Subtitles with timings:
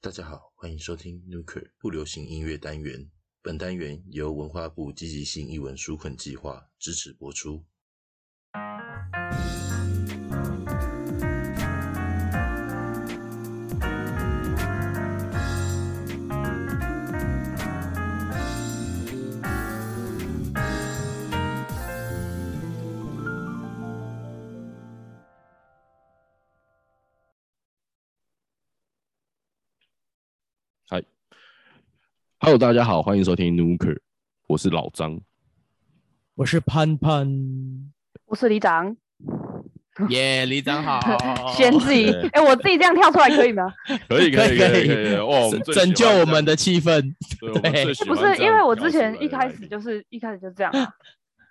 [0.00, 3.10] 大家好，欢迎收听 Nuker 不流行音乐单元。
[3.42, 7.64] 本单元由文化部积极性译文纾困计划支持播出。
[32.48, 33.98] ，Hello，大家好，欢迎收听 Nuker，
[34.46, 35.20] 我是老张。
[36.34, 37.28] 我是潘潘，
[38.24, 38.96] 我是李长，
[40.08, 40.98] 耶，李长好，
[41.52, 43.70] 先自己，哎，我自己这样跳出来可以吗？
[44.08, 47.14] 可以，可以，可以，拯救我们的气氛。
[47.38, 50.88] 对，不是，因为我之前一开始就是一开始就这样啊，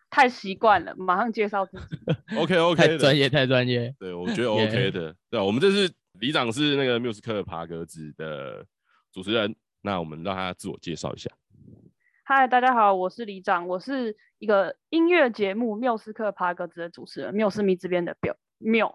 [0.10, 1.86] 太习惯了，马上介绍自己。
[2.36, 3.94] OK OK 太专业，太专业。
[4.00, 5.14] 对，我觉得 OK 的。
[5.30, 8.66] 对啊，我们这是李长是那个缪斯克爬格子的
[9.14, 9.56] 主持人，
[9.88, 11.30] 那我们让他自我介绍一下。
[12.26, 18.94] 嗨，大家好，我是李长，我是一个音乐节目《缪斯克爬格子》的主持人，缪斯密这边的表缪。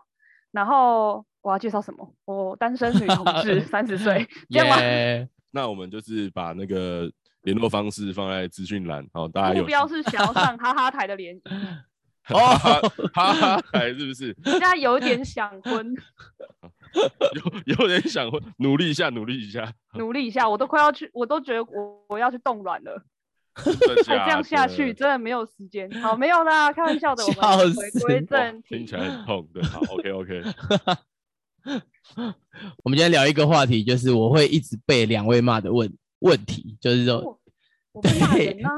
[0.51, 2.15] 然后我要介绍什么？
[2.27, 4.79] 我单身女同志， 三十岁，这样吗？
[4.83, 11.43] 耶，那我们就是把那个联络方式放在资讯栏，好，大家有目标是想要上哈哈台的联谊，
[12.31, 12.39] 哦，
[13.13, 14.37] 哈 哈，台是不是？
[14.45, 15.95] 现在有点想婚，
[17.67, 23.05] 有有点想婚努力一下，努力一下，努力一下，我都快要去，我都觉得我我要去冻卵了。
[23.63, 25.91] 真的再这样下去，真的没有时间。
[26.01, 27.23] 好，没有啦，开玩笑的。
[27.27, 28.95] 我笑们回归正题听起。
[28.95, 29.47] 来很痛。
[29.53, 30.43] 对，好，OK OK，
[32.83, 37.39] 我们今天聊一个话题，就是我会一直被两位骂的问问题，就是说，
[37.93, 38.71] 我骂人啊，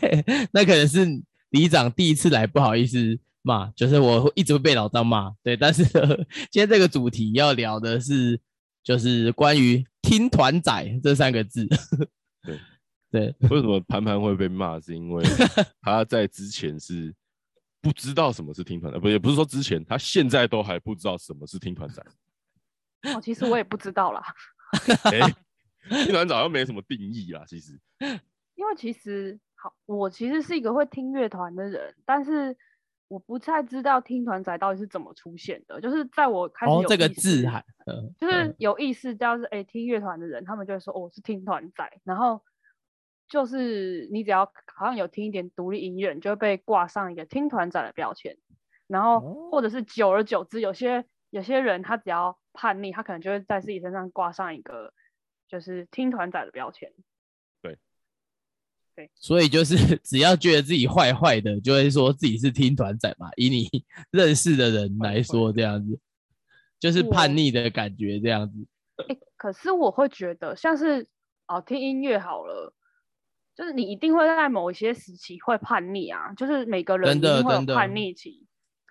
[0.00, 1.04] 对，那可能是
[1.52, 5.34] 里长第一次来，不好意思骂，就是我会一直会被老张骂。
[5.42, 6.16] 对，但是呢
[6.50, 8.38] 今天这个主题要聊的是，
[8.82, 11.66] 就是关于听团仔这三个字。
[12.42, 12.58] 对
[13.10, 14.80] 对，为什么盘盘会被骂？
[14.80, 15.24] 是因为
[15.82, 17.14] 他在之前是
[17.80, 22.02] 不知道什么是听团仔，不也不是说之前，他现在都还不知道什么是听团仔。
[23.12, 24.22] 哦，其实我也不知道啦，
[25.04, 25.20] 哎、
[26.04, 27.78] 听团仔好像没什么定义啦，其实。
[28.54, 32.56] 因为其实好，我其实是一个会听乐团的人，但是
[33.06, 35.80] 我不太知道听团仔到底是怎么出现的。
[35.80, 42.42] 就是在我开始有，哦这个字还，嗯就是有意识到是哎、听乐团的人，他们就会说哦我是听团仔，然后
[43.28, 48.36] 就是你只要好像有听一点独立音乐，你就会被挂上一个听团仔的标签，
[48.88, 54.92] 然后哦或者是久而久之，有些有些人他只要叛逆，他可能就会在自己身上挂上一个
[55.46, 56.90] 就是听团仔的标签。
[59.14, 63.30] 所以就是 只要觉得自己坏坏的，就会说自己是听团仔嘛。
[63.36, 63.68] 以你
[64.10, 65.98] 认识的人来说，这样子
[66.80, 68.66] 就是叛逆的感觉，这样子。
[69.08, 71.06] 哎、可是我会觉得像是
[71.48, 72.74] 哦听音乐好了。
[73.54, 78.46] 就是你一定会在某一些时期会叛逆啊，就是每个人真一定会叛逆期，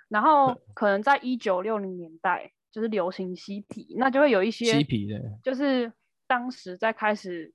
[0.08, 5.92] 然后可能在一九六零年代就是流行嬉皮，那就会有一些嬉皮的，就是
[6.28, 7.52] 当时在开始，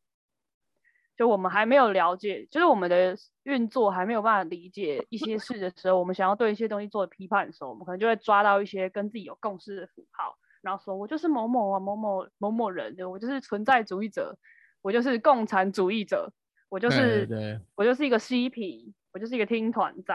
[1.16, 14.37] 就我们还没有了解，就是我们的运作还没有办法理解一些事的时候，我们想要对一些东西做批判的时候，我们可能就会抓到一些跟自己有共识的符号，然后说我就是某某啊某某某某人，我就是存在主义者，
[14.82, 16.31] 我就是共产主义者，
[16.69, 20.15] 我就对是对我就是一个嬉皮，我就是一个听团仔。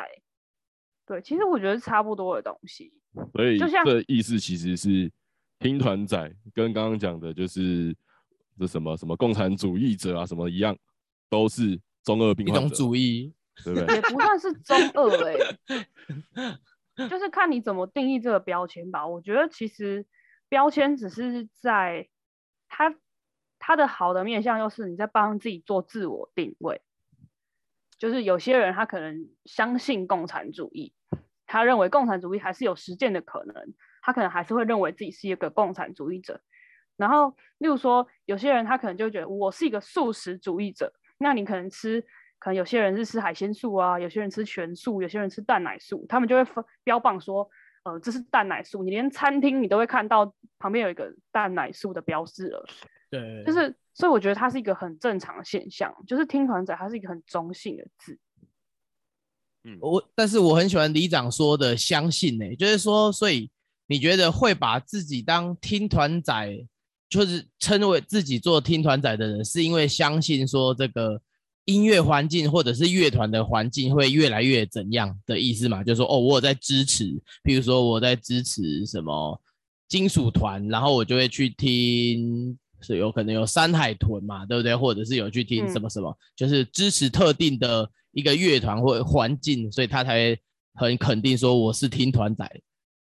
[1.07, 2.93] 对，其实我觉得是差不多的东西。
[3.33, 5.11] 所以就像这意思其实是
[5.59, 6.17] 听团仔
[6.53, 7.93] 跟刚刚讲的，就是
[8.57, 10.77] 这什么什么共产主义者啊什么一样，
[11.31, 13.33] 都是中二病一种者，主义。
[13.63, 13.95] 对不对？
[13.95, 16.47] 也不算是中二哎、
[17.07, 19.05] 就是看你怎么定义这个标签吧。
[19.05, 20.07] 我觉得其实
[20.49, 22.07] 标签只是在
[22.69, 22.95] 它
[23.59, 26.81] 它的好的面向，又是你在帮自己做自我定位。
[27.99, 30.93] 就是有些人他可能相信共产主义，
[31.45, 36.41] 他认为共产主义还是有实践的可能，他可能还是会认为自己是一个共产主义者。
[36.95, 40.91] 然后，例如说，有些人他可能就觉得我是一个素食主义者，
[41.21, 42.01] 那你可能吃，
[42.39, 47.47] 可能有些人是吃海鲜素啊，有些人吃全素，有些人吃蛋奶素，他们就会分标榜说，
[47.83, 52.65] 呃，这是蛋奶素，你连餐厅你都会看到旁边有一个蛋奶素的标志了。
[53.09, 58.17] 对，就是，所以我觉得它是一个很正常的现象，就是听团仔它是一个很中性的字。
[59.63, 63.51] 嗯，我，但是我很喜欢李长说的相信呢、就是说，所以
[63.85, 66.65] 你觉得会把自己当听团仔，
[67.11, 71.21] 就是称为自己做听团仔的人，是因为相信说这个
[71.65, 75.83] 音乐环境或者是乐团的环境会越来越怎样的意思嘛？
[75.83, 79.39] 就是说，哦，我有在支持，比如说我在支持什么
[79.89, 84.73] 金属团，然后我就会去听是有可能有山海豚嘛，对不对？
[84.73, 90.39] 或者是有去听嗯什么什么，就是支持特定的一个乐团或环境，所以他才会
[90.75, 92.49] 很肯定说我是听团仔，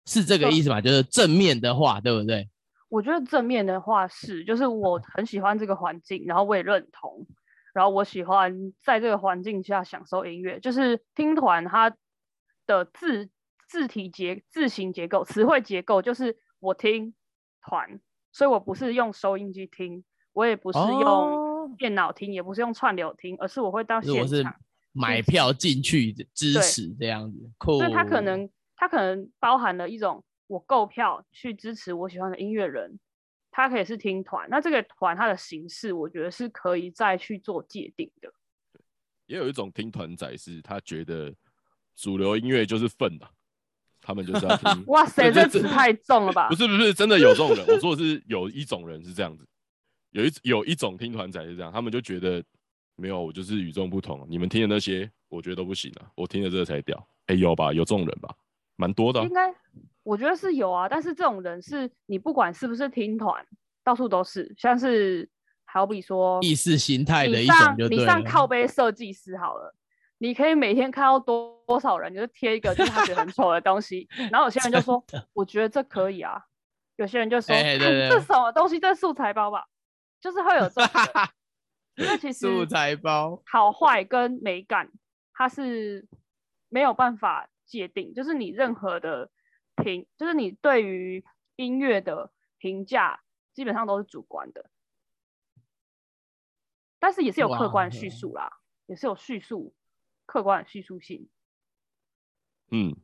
[0.06, 0.80] 是这个意思嘛？
[0.80, 2.48] 就是正面的话，对不对？
[2.90, 7.26] 我觉得正面的话是，就是我很喜欢这个环境，然后我也认同，
[7.74, 10.60] 然后我喜欢在这个环境下享受音乐。
[10.60, 11.96] 就是听团它
[12.66, 13.30] 的字
[13.68, 17.14] 字体结字形结构、词汇结构，就是我听
[17.62, 18.00] 团，
[18.32, 24.56] 所以我不是用收音机听，我也不是哦用电脑听，也不是用串流听，而是我会到现场。
[24.94, 27.78] 买票进去支持这样子，酷。
[27.78, 33.00] 所以它可能它可能包含了一种我购票去支持我喜欢的音乐人，
[33.52, 38.32] 他可以是听团，那这个团它的形式，我觉得是可以再去做界定的。
[39.26, 41.36] 也有一种听团仔是他觉得
[41.96, 43.30] 主流音乐就是粪的，
[44.00, 46.56] 他们就是要听 哇塞，这词太重了吧不？
[46.56, 47.66] 是不是，真的有这种人。
[47.68, 49.46] 我说的是有一种人是这样子，
[50.12, 52.42] 有一有一种听团仔是这样，他们就觉得
[52.96, 54.26] 没有，我就是与众不同。
[54.30, 57.06] 你们听的那些，我觉得都不行啊，我听的这个才屌。
[57.26, 57.74] 哎、有吧？
[57.74, 58.34] 有这种人吧？
[58.78, 59.54] 蛮多的啊、应该
[60.08, 63.46] 我觉得是有啊，但是这种人是你不管是不是听团，
[63.84, 65.30] 到处都是，像是
[65.66, 68.06] 好比说意识形态的你一种上你就对了。
[68.06, 69.76] 上靠背设计师好了，
[70.18, 76.42] 你可以每天看到多多少人，你就是贴一个就是他觉得很丑的东西，然后有些人就说，我觉得这可以啊，
[76.96, 79.66] 有些人就说，这什么东西，这素材包吧，
[80.22, 81.28] 就是会有这种人，
[82.08, 84.90] 因为其实素材包，好坏跟美感，
[85.34, 86.08] 它是
[86.70, 89.30] 没有办法界定，就是你任何的
[89.84, 91.24] 评，就是你对于
[91.56, 93.22] 音乐的评价，
[93.54, 94.70] 基本上都是主观的，
[97.00, 98.52] 但是也是有客观的叙述啦，
[98.88, 99.74] 也是有叙述
[100.26, 101.30] 客观的叙述性。
[102.70, 102.96] 嗯，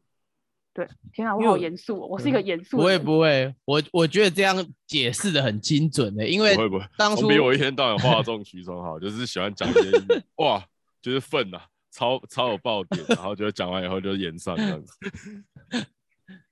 [0.73, 3.05] 对，天啊，我好严肃、哦，我是一个严肃不会的人。
[3.05, 4.55] 不会，我我觉得这样
[4.85, 10.63] 解释的很精准的，因为不会不会，当初比我一天到晚哗众取宠好，就是喜欢讲一些哇，
[11.01, 11.61] 就是愤呐、
[11.91, 14.97] 超超有爆点，然后就讲完以后就延上这样子。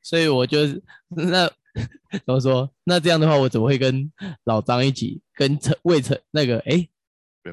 [0.01, 1.47] 所以我就是那
[2.11, 2.69] 怎么说？
[2.83, 4.11] 那这样的话，我怎么会跟
[4.43, 6.59] 老张一起跟陈魏晨那个？
[6.65, 6.87] 哎、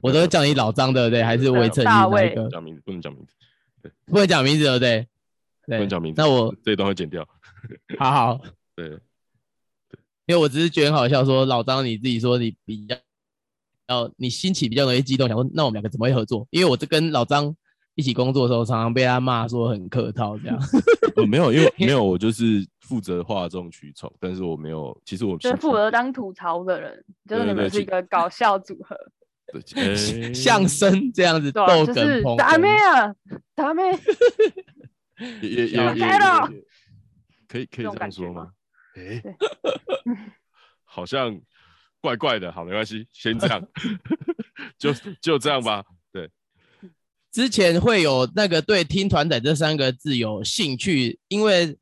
[0.02, 1.22] 我都会叫你老张对不对？
[1.22, 2.34] 还是魏晨大卫？
[2.50, 3.32] 讲名字不能讲名字，
[3.82, 5.06] 对不能讲名字对不对？
[5.66, 6.20] 不，能讲名字。
[6.20, 7.26] 那我这一段会剪掉。
[7.98, 8.40] 好 好，
[8.74, 8.86] 对，
[10.26, 12.96] 因为我只是觉得很好笑，说老张你自己说你比较，
[13.86, 16.46] 要你心情比较容易激动，想说那我们两个怎么会合作？
[16.50, 17.54] 因为我这跟老张
[17.98, 20.56] 一起工作的时候，常常被他骂说很客套这样。
[21.16, 28.96] 呃， 没有，因为 没有，我就是负责哗众取宠，但是我没有，其实我就是负责当吐槽的人，就是你们是一个搞笑组合，
[30.32, 33.12] 相声这样子对就是打咩，啊，
[33.56, 33.84] 打咩，
[35.42, 35.84] 也也也
[37.48, 38.52] 可以可以这样说吗感觉吗？
[38.94, 39.22] 诶，
[40.84, 41.36] 好像
[42.00, 43.60] 怪怪的，好，没关系，先这样，
[44.78, 45.84] 就就这样吧。
[47.38, 51.76] 对，之前会有那个对“听团仔”这三个字有兴趣，因为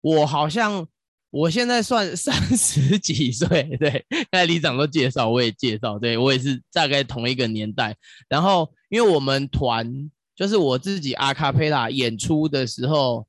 [0.00, 0.86] 我好像
[1.30, 7.96] 我现在算 三十几岁，对，刚才李长都介绍，我也介绍，对我也是大概同一个年代。
[8.28, 13.26] 然后因为我们团就是我自己阿卡贝拉演出的时候，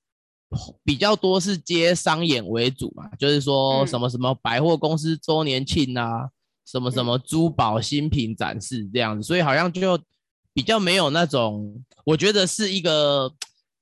[0.83, 6.29] 比较多是接商演为主嘛，就是说嗯什么什么百货公司周年庆啊，
[6.65, 10.00] 什么什么珠宝新品展示这样子，所以好像就
[10.53, 13.31] 比较没有那种，我觉得是一个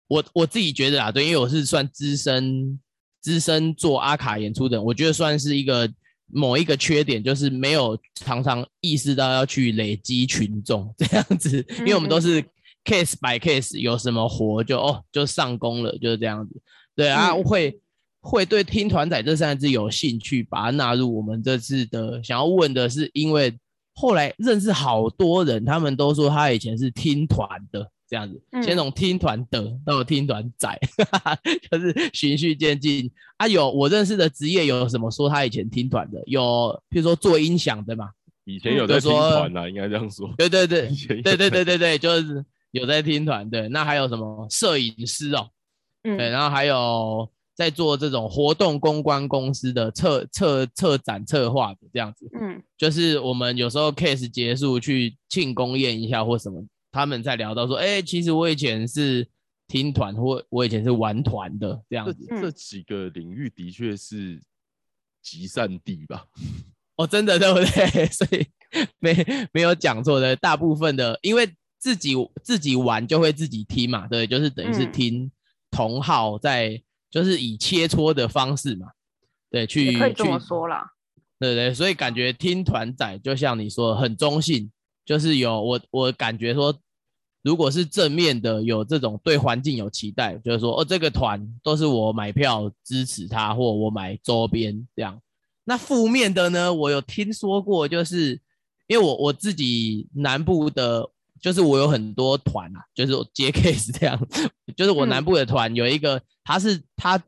[0.08, 2.80] 我我自己觉得啊，对，因为我是算资深
[3.22, 5.90] 资深做阿卡演出的人，我觉得算是一个
[6.32, 12.42] 某一个缺点，就是没有常常意识到要去累积群众这样子，因为我们都是
[12.86, 16.62] case by case，有什么活就哦就上工了，就是这样子。
[16.96, 17.80] 对啊，嗯会
[18.22, 23.58] 会对听团仔这三个字有兴趣，把它纳入我们这次的想要问的是，因为
[24.00, 27.92] 后来认识好多人，他们都说他以前是听团的。
[28.12, 30.68] 这样子，先嗯从听团的到听团仔，
[31.70, 33.48] 就是循序渐进啊。
[33.48, 36.20] 有我认识的职业有什么说他以前听团的？
[36.26, 36.42] 有，
[36.90, 38.10] 譬如说做音响的嘛，
[38.46, 40.28] 以前有在听团啦，应该这样说。
[40.40, 43.70] 对对对对对对对对，就是有在听团对。
[43.70, 45.48] 那还有什么摄影师哦？
[46.02, 47.30] 对，嗯，然后还有
[47.60, 59.28] 在做这种活动公关公司的策策策展策划的这样子，嗯就是我们有时候 case 结束去庆功宴一下或什么，他们在聊到说，哎、其实我以前是
[59.68, 62.26] 听团或我以前是玩团的这样这子。
[62.30, 64.42] 这几个领域的确是
[65.22, 66.26] 集散地吧？
[66.96, 68.06] 哦，真的对不对？
[68.08, 68.48] 所以
[69.00, 69.14] 没
[69.52, 71.46] 没有讲错的，大部分的因为
[71.78, 75.32] 自己自己玩就会自己听嘛，对，就是等于是嗯听
[75.70, 78.88] 同号在，就是以切磋的方式嘛，
[79.50, 80.92] 对，去可以这去么说啦。
[81.42, 81.74] 对不对？
[81.74, 84.70] 所以感觉听团仔就像你说的很中性，
[85.06, 86.78] 就是有我我感觉说，
[87.42, 95.18] 如果是正面的，有这种对环境有期待，就是说哦这个团都是我买票支持他，或我买周边这样。
[95.64, 98.32] 那负面的呢，我有听说过，就是
[98.88, 101.10] 因为我我自己南部的，
[101.42, 104.20] 就是我有很多团啊，就是我接 case 这样，
[104.76, 107.22] 就是我南部的团有一个，他是他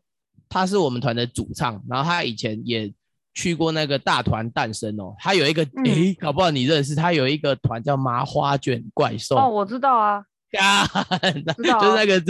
[0.50, 2.92] 他是我们团的主唱，然后他以前也
[3.34, 5.86] 去过那个大团诞生哦，他有一个嗯。
[5.86, 10.24] 诶，搞不好你认识，他有一个团叫麻花卷怪兽哦，我知道啊，
[10.60, 10.86] 啊，
[11.56, 12.22] 知道啊 就是那个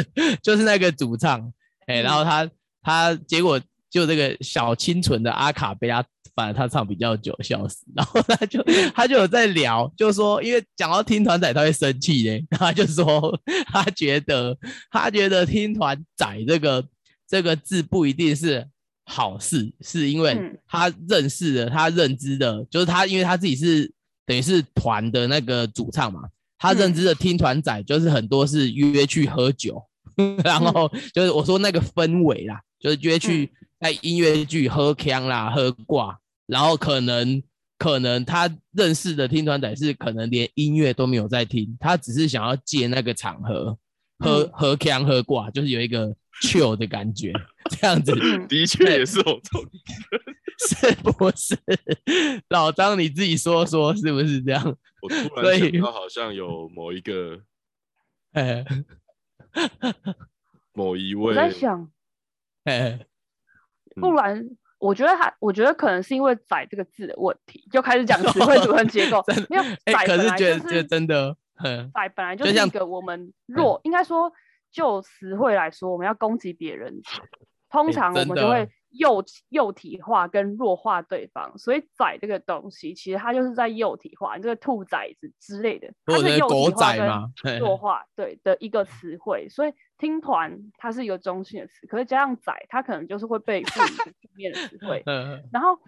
[0.43, 1.39] 就是那个主唱，
[1.88, 2.03] 哎、嗯。
[2.03, 2.50] 然后他
[2.83, 3.59] 他结果
[3.91, 6.01] 就这个小清纯的阿卡贝拉，
[6.33, 7.86] 反而他唱比较久，笑死。
[7.93, 8.63] 然后他就
[8.95, 14.57] 他就有在聊，就说因为讲到听团仔他会生气嘞，他就说他觉得
[14.89, 16.83] 他觉得听团仔这个
[17.27, 18.65] 这个字不一定是
[19.05, 20.57] 好事，是因为嗯。
[20.65, 23.91] 他认识的他认知的，就是他因为他自己是
[24.25, 26.21] 等于是团的那个主唱嘛，
[26.57, 29.83] 他认知的听团仔就是很多是约去喝酒，
[30.45, 37.41] 然后就是我说那个氛围啦，就是约去在音乐剧喝腔啦、喝挂，然后可能
[37.79, 43.75] 可能他认识的听团仔是可能连音乐都没有在听，他只是想要借那个场合
[44.19, 44.51] 喝、嗯。
[44.53, 47.33] 喝腔喝挂，就是有一个 chill 的感觉，
[47.71, 48.13] 这样子。
[48.21, 49.65] 嗯，的确也是有这种，
[50.69, 51.57] 是不是？
[52.50, 54.63] 老张你自己说说是不是这样？
[55.01, 57.41] 我突所然以想到好像有某一个
[58.33, 58.63] 哎
[60.73, 61.91] 某一我在位，想，
[62.65, 63.00] 哎，
[63.95, 64.43] 不然
[64.79, 69.24] 我觉得他，我觉得可能是因为“崽”这个字的问题，就开始讲词汇组 成结构。
[69.50, 74.31] 没有“仔”哎，可是觉得觉得真的，嗯，仔本来就就是一个我们弱，应该说
[74.71, 77.01] 就词汇来说，我们要攻击别人，
[77.69, 81.57] 通哎常我们就会幼幼体化跟弱化对方。
[81.57, 95.03] 所以“崽”这个东西，其实它就是在幼体化，你这个兔崽子之类的，它是幼狗体化跟弱化对的一个词汇，所以听团它是一个中性的词，可是加上仔，它可能就是会被赋予负 面的词汇。
[95.05, 95.79] 嗯然后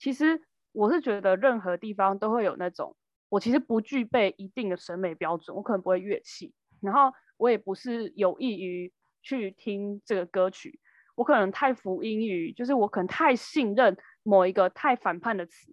[0.00, 0.42] 其实
[0.72, 2.96] 我是觉得任何地方都会有那种，
[3.28, 8.92] 我其实不具备一定的审美标准，我可能不会乐器，然后我也不是有意于
[9.22, 10.80] 去听这个歌曲，
[11.14, 15.72] 我可能太服音于，就是我可能太信任某一个太反叛的词，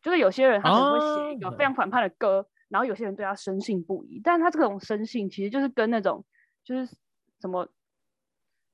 [0.00, 6.24] 就是有些人他可能会写一个非哦常反叛的歌，然后有些人对他深信不疑，但是他这种深信其实就是跟那种
[6.64, 6.96] 就是
[7.40, 7.68] 什么。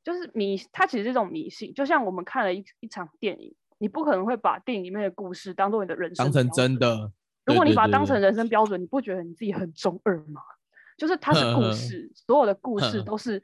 [0.05, 6.79] 就是迷，它其实是一种迷信，就像我们看了一一场电影，你不可能会把电影里面的故事当做你的人生当成真。
[6.79, 7.11] 的。
[7.45, 10.41] 如果你把它当成人生标准，你不觉得你自己很中二吗？
[10.97, 13.43] 就是它是故事，所有的故事都是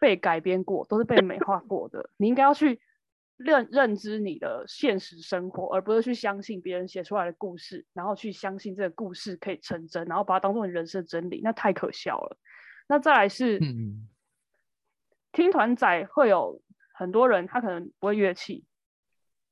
[0.00, 2.10] 被改编过，都是被美化过的。
[2.16, 2.80] 你应该要去
[3.36, 12.36] 认认知你的现实生活，而不是去相信别人写出来的故事，然后去相信这个故事可以成真，然后把它当做你人生真理，那太可笑了。
[12.88, 14.08] 那再来是，嗯，
[15.36, 16.62] 听团仔会有
[16.94, 18.64] 很多人，他可能不会乐器，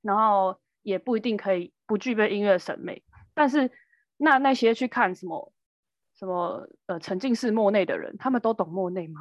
[0.00, 3.02] 然后也不一定可以不具备音乐审美，
[3.34, 3.70] 但是
[4.16, 5.52] 那那些去看什么
[6.18, 9.20] 什么呃沉浸式莫内的人，他们都懂莫内吗？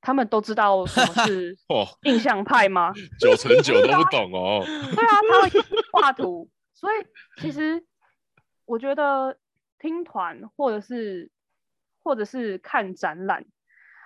[0.00, 2.92] 他们都知道什么是 哦，印象派吗？
[3.20, 4.62] 九成九都不懂哦。
[4.66, 5.48] 对啊，他会
[5.92, 7.06] 画图，所以
[7.40, 7.86] 其实
[8.64, 9.38] 我觉得
[9.78, 11.30] 听团或者是
[12.02, 13.46] 或者是看展览，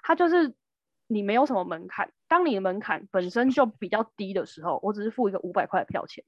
[0.02, 0.54] 它就是
[1.10, 2.12] 你没有什么门槛。
[2.28, 6.24] 当你的门槛本身就比较低的时候，我只是付一个五百块的票钱，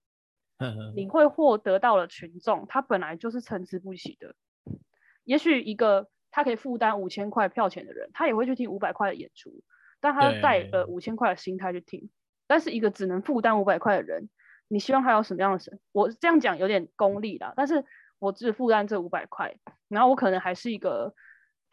[0.96, 4.34] 你会获得到了群众，他本来就是参差不齐的。
[5.24, 9.62] 也许一个他可以负担五千块票钱的人，他也会去听五百块的演出，
[10.00, 12.10] 但他带对了五千块的心态去听。
[12.48, 14.28] 但是一个只能负担五百块的人，
[14.66, 15.78] 你希望他有什么样的神？
[15.92, 17.84] 我这样讲有点功利啦，但是
[18.18, 19.54] 我只负担这五百块，
[19.88, 21.14] 然后我可能还是一个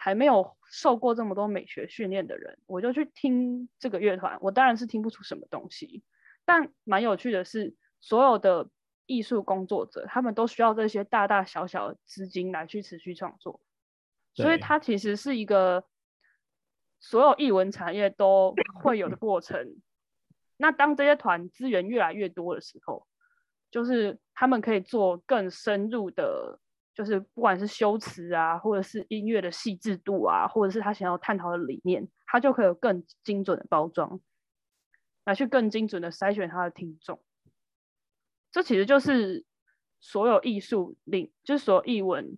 [0.02, 6.04] 还没有受过这么多美学训练的人，我就去听这个乐团，我当然是听不出什么东西。
[6.46, 8.70] 但蛮有趣的是，所有的
[9.06, 13.60] 艺术工作者，他们都需要这些大大小小的资金来去持续创作，
[14.34, 15.84] 所以它其实是一个
[17.02, 19.82] 所有艺文产业都会有的过程。
[20.56, 23.06] 那当这些团资源越来越多的时候，
[23.70, 26.62] 就是他们可以做更深入的，
[27.00, 34.20] 就是不管是修辞啊，或者是音乐的细致度啊，或者是他想要探讨的理念，他就可以有更精准的包装，
[35.24, 37.24] 来去更精准的筛选他的听众。
[38.52, 39.46] 这其实就是
[40.02, 42.38] 所有艺术领，就是所有艺文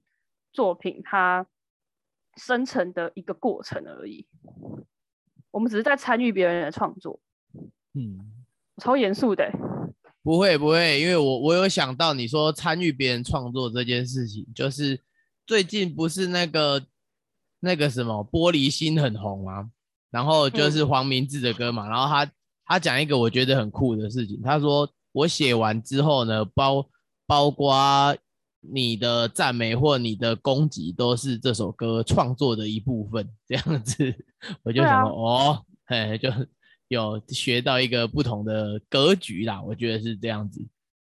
[0.53, 1.47] 作品它
[2.35, 4.27] 生成的一个过程而已。
[5.49, 7.19] 我们只是在参与别人的创作，
[7.95, 8.31] 嗯，
[8.77, 9.51] 超严肃的欸、
[10.23, 14.99] 不会不会，因为我我有想到你说参与别人创作这件事情，就是
[15.45, 16.83] 最近不是那个
[17.59, 19.71] 那个什么玻璃心很红吗？
[20.11, 22.31] 然后就是黄明志的歌嘛，然后他
[22.65, 26.87] 他讲一个我觉得很酷的事情，他说我写完之后呢，包
[27.25, 28.15] 包括
[28.59, 34.13] 你的赞美或你的攻击都是这首歌创作的一部分，这样子
[34.63, 36.29] 我就想说、哦，嘿，就
[36.91, 40.62] 有学到一个不同的格局啦，我觉得是这样子。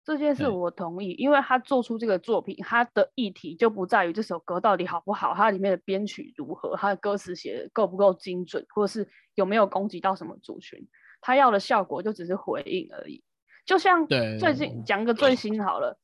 [0.05, 10.87] 这件事我同意，因为他做出这个作品，他的议题就不在于这首歌到底好不好，它里面的编曲如何，它的歌词写的够不够精准，或者是有没有攻击到什么族群，
[11.23, 13.23] 他要的效果就只是回应而已。
[13.65, 15.99] 就像最近讲个最新好了，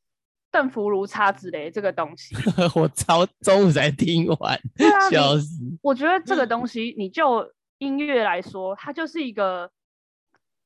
[0.51, 2.35] 邓福如叉子雷这个东西，
[2.75, 5.63] 我超中午才听完，对啊，笑死。
[5.83, 9.71] 我觉得这个东西，你就音乐来说，它就是一个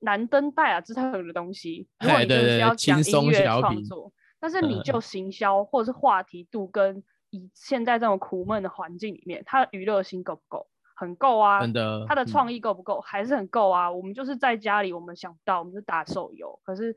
[0.00, 1.88] 难登戴雅之特的东西。
[2.00, 10.66] 如果你真的是要轻讲音乐创作，但是你嗯就行销或者是话题度跟以现在这种苦闷的环境里面，它的娱乐性够不够？
[10.94, 11.60] 很够啊。
[11.60, 13.00] 真的，嗯它的创意够不够？
[13.00, 13.90] 还是很够啊。
[13.90, 16.58] 我们就是在家里，我们想不到，我们就打手游。
[16.64, 16.96] 可是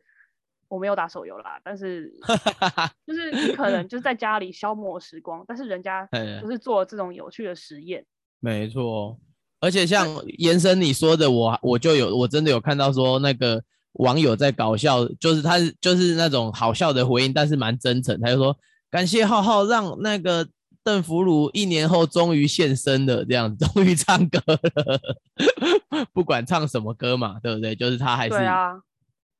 [0.67, 2.11] 我没有打手游啦，但是
[3.05, 8.05] 就是你可能就是在家里消磨时光，但是人家 哎就是做了这种有趣的实验。
[8.39, 9.19] 没错，
[9.63, 10.05] 而且像
[10.39, 18.19] 延伸你说的，我我就有我真的有看到说那个网友在搞笑，就是他就是那种好笑的回应，但是蛮真诚。
[18.19, 18.57] 他就说
[18.91, 20.45] 感谢浩浩让那个
[20.83, 24.99] 邓福如一年后终于现身了，这样终于唱歌了，
[26.11, 27.73] 不管唱什么歌嘛，对不对？
[27.73, 28.81] 就是他还是对啊，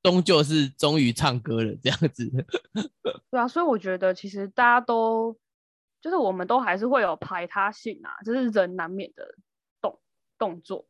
[0.02, 2.32] 终究是终于唱歌了这样子。
[3.30, 5.36] 对啊，所以我觉得其实大家都
[6.02, 9.26] 就是我们都还是会有排他性啊，这是人难免的
[10.44, 10.86] 动动作。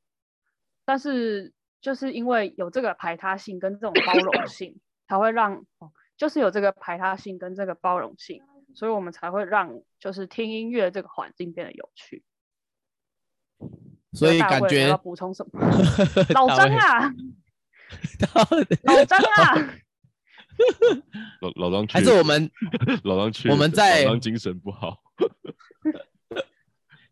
[0.86, 8.42] 但是就是因为有这个排他性跟这种包容 性，才会让哦，就是有这个排他性跟这个包容性，
[8.74, 12.24] 所以我们才会让就是听音乐这个环境变得有趣。
[14.12, 15.60] 所以感觉要补充什么？
[16.34, 17.12] 老张啊，
[18.84, 19.74] 老张啊，
[21.42, 22.52] 老老张去，还是我们
[23.04, 25.03] 老张去，我们在老张精神不好。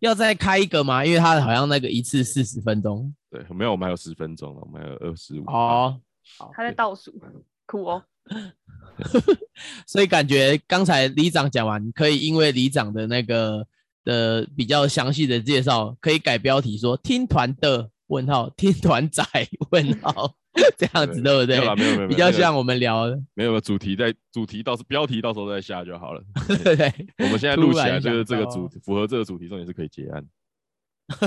[0.02, 1.06] 要再开一个吗？
[1.06, 5.44] 因为他好像那个一次四十分钟对，没有，我们还有十分钟了，我们还有二十五。
[5.46, 6.02] 哦。
[6.54, 7.14] 他在倒数，
[7.66, 8.04] 酷哦。
[9.86, 13.66] 所以感觉刚才里长讲完，可以因为里长的那个
[14.04, 19.24] 的比较详细的介绍，可以改标题说“听团的问号，听团仔
[19.70, 20.36] 问号”
[20.78, 21.76] 这样子，对不对没有啦，？
[21.76, 26.22] 没有没有，比较像我们聊的，没有主题在主题到时标题到时候再下就好了。
[26.48, 26.94] 对不对？
[27.20, 30.26] 我们现在录起来，就是这个主符合这个主题，重点是可以结案，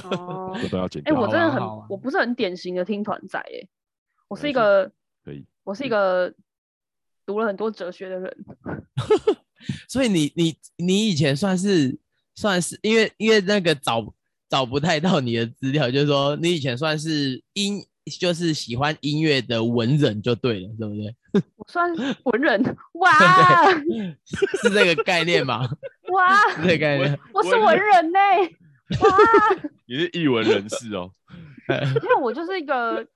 [0.04, 3.66] 哦，这都要剪哎、我真的很我不是很典型的听团仔哎、
[4.28, 4.90] 我是一个，
[5.24, 6.32] 可以，我是一个
[7.24, 8.36] 读了很多哲学的人。
[9.88, 11.98] 所以你你你以前算是
[12.34, 14.14] 算是因为因为那个找
[14.50, 17.82] 找不太到你的资料，就是说你以前算是音
[18.20, 21.14] 就是喜欢音乐的文人就对了，对不对？
[21.56, 21.90] 我算
[22.24, 22.62] 文人，
[23.00, 23.10] 哇
[24.62, 25.68] 是这个概念吗？
[26.12, 27.18] 哇，是这个概念。
[27.32, 28.18] 我是文人呢、
[29.00, 29.18] 哇，
[29.86, 31.10] 你是译文人士哦，
[32.02, 33.06] 因为我就是一个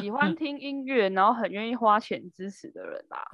[0.00, 3.26] 喜欢听音乐，然后很愿意花钱支持的人啦。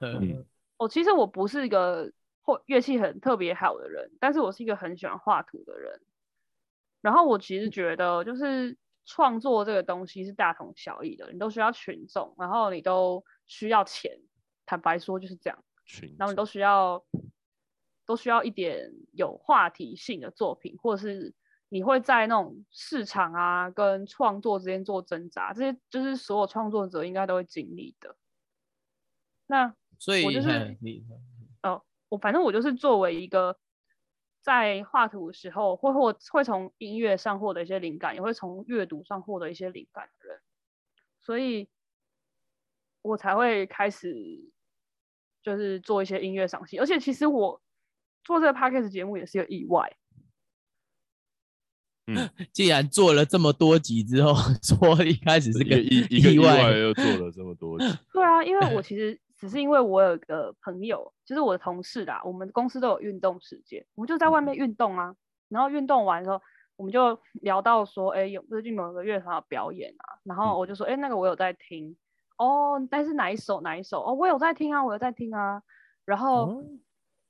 [0.00, 0.44] 嗯
[0.76, 6.00] 哦，其实我不是一个或乐器很特别好的人，但是我是一个很喜欢画图的人。
[7.00, 14.20] 然后我其实觉得，就是创作这个东西是大同小异的，你都需要群众，然后你都需要钱。
[14.66, 17.04] 坦白说就是这样，群然后你都需要
[18.04, 21.32] 都需要一点有话题性的作品，或者是
[21.68, 28.16] 你会在那种市场啊跟创作之间做挣扎，这些就是所有创作者应该都会经历的。
[29.46, 31.06] 那所以我就是你
[31.62, 33.56] 哦我反正我就是作为一个
[34.46, 40.40] 在画图的时候会获会从音乐上获得一些灵感，也会从阅读上获得一些灵感的人，
[41.20, 41.68] 所以
[43.02, 44.48] 我才会开始
[45.42, 46.78] 就是做一些音乐赏析。
[46.78, 47.60] 而且其实我
[48.22, 49.96] 做这个 podcast 节目也是一个意外，
[52.06, 52.30] 嗯。
[52.54, 54.32] 既然做了这么多集之后，
[54.62, 65.14] 说一开始是个意一一个意外外又做了这么多集， 对啊，因为我其实只是因为我有一个朋友，就是我的同事啦，我们公司都有运动时间，我们就在外面运动啊。
[65.48, 66.40] 然后运动完之后，
[66.76, 71.96] 我们就聊到说，哎，有最近某个乐团有表演啊，然后我就说，哎，那个我有在听，
[72.38, 74.02] 哦，但是哪一首哪一首？
[74.02, 75.62] 哦，我有在听啊，我有在听啊。
[76.04, 76.64] 然后哦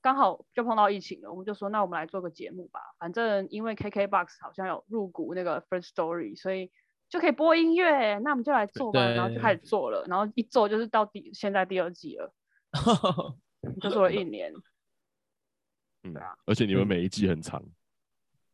[0.02, 2.80] 刚好就碰到疫情了，我们就说，那我们来做个节目吧。
[2.98, 6.70] 反正因为 KKBOX 好像有入股那个 First Story，所以
[7.08, 12.32] 就可以播音乐，那我们就来做吧，然后就对开始做了，然后一做就是到第现在第二季了，
[13.80, 14.52] 就做了一年，
[16.04, 17.62] 嗯对啊，而且你们嗯每一季很长，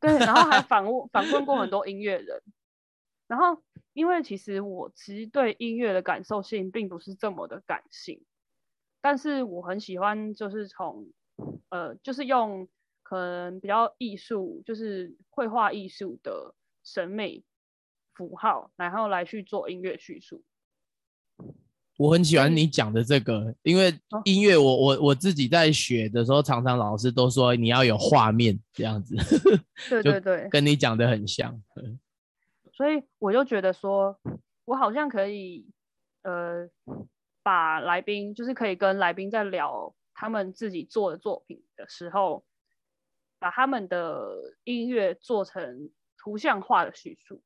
[0.01, 2.43] 对，然后还 访问访问过很多音乐人，
[3.27, 8.25] 然后因为其实我其实对音乐的感受性并不是这么的感性，
[9.01, 11.13] 但是我很喜欢就是从
[11.69, 12.69] 呃就是用
[13.03, 17.45] 可能比较艺术就是绘画艺术的审美
[18.15, 20.43] 符号，然后来去做音乐叙述。
[22.03, 29.15] 我很喜欢你讲的这个，因为哦音乐我我我自己在学的时候，常常老师都说你要有画面这样子，
[29.89, 31.53] 就对对对，跟你讲的很像。
[31.77, 31.99] 嗯
[32.75, 34.19] 所以我就觉得说，
[34.65, 35.65] 我好像可以，
[36.23, 36.69] 呃，
[37.43, 42.45] 把来宾就是可以跟来宾在聊他们自己做的作品的时候，
[43.39, 47.43] 把他们的音乐做成图像化的叙述。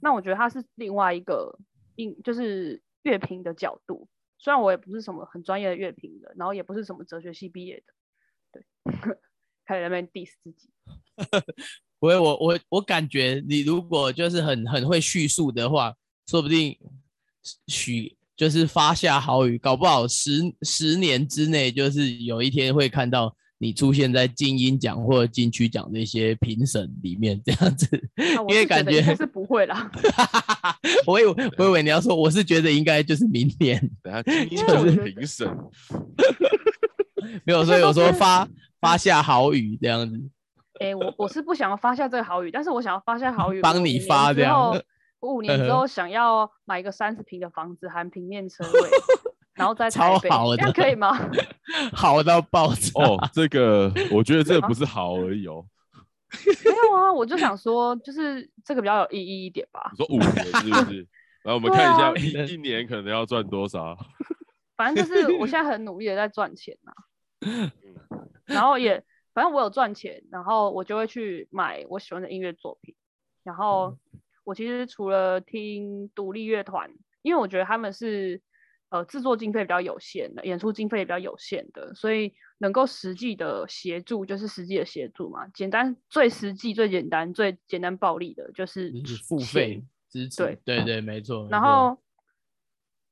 [0.00, 1.58] 那我觉得它是另外一个
[1.96, 4.08] 音，就是乐评的角度。
[4.38, 7.92] 虽然我也不是什么很专业的乐评人，然后也不是什么哲学系毕业的，
[8.52, 8.64] 对，
[9.66, 10.70] 开始在那边 diss 自己。
[12.00, 15.94] 我我我我感觉你如果就是很很会叙述的话，
[16.26, 16.78] 说不定
[17.66, 29.90] 许就是发下好语，搞不好十十年之内，就是有一天会看到你出现在金鹰奖或者金曲奖那些评审里面这样子，啊、 因为感觉是不会啦。
[31.06, 35.46] 我以为我以为你要说，我是觉得应该就是明年 等下金鹰因为奖的我觉得评审，
[37.44, 38.48] 没有，所以我说发
[38.80, 40.18] 发下好语这样子。
[40.80, 44.70] 哎、我我是不想要发下这个好语，但是我想要发下好语，帮你发这样，
[45.20, 48.88] 我五年之后想要买一个三十平的房子，含平面车位，
[49.60, 51.10] 然后在台北，超好这样的可以吗？
[51.92, 52.90] 好到爆炸！
[52.94, 55.62] 哦，这个我觉得这个不是好而已哦。
[56.64, 59.98] 没有啊，我就想说，就是这个比较有意义一点吧你。
[59.98, 61.06] 说五年是不是？
[61.44, 63.94] 然后我们看一下啊一一年可能要赚多少。
[64.78, 66.92] 反正就是我现在很努力的在赚钱呐、
[68.46, 72.94] 然后也反正我有赚钱，然后我就会去买我喜欢的音乐作品。
[73.44, 73.94] 然后
[74.44, 78.40] 我其实除了听独立乐团，因为我觉得他们是
[78.90, 85.48] 呃制作经费比较有限的，演出经费也比较有限的，所以能够实际的协助就是实际的协助嘛。
[85.48, 88.92] 简单最实际、最简单、最简单暴力的就是
[89.26, 91.48] 付费支持，对对对，没错。
[91.50, 91.98] 然后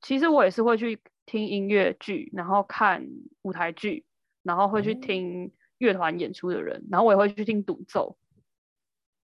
[0.03, 3.07] 其实我也是会去听音乐剧，然后看
[3.43, 4.05] 舞台剧，
[4.43, 8.17] 然后会去哦听乐团演出的人，然后我也会去听独奏。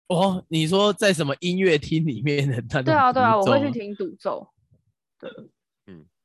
[0.08, 4.50] 哦，你说在什么音乐厅里面的对啊，对啊，我会去听独奏。
[5.20, 5.50] 对，嗯，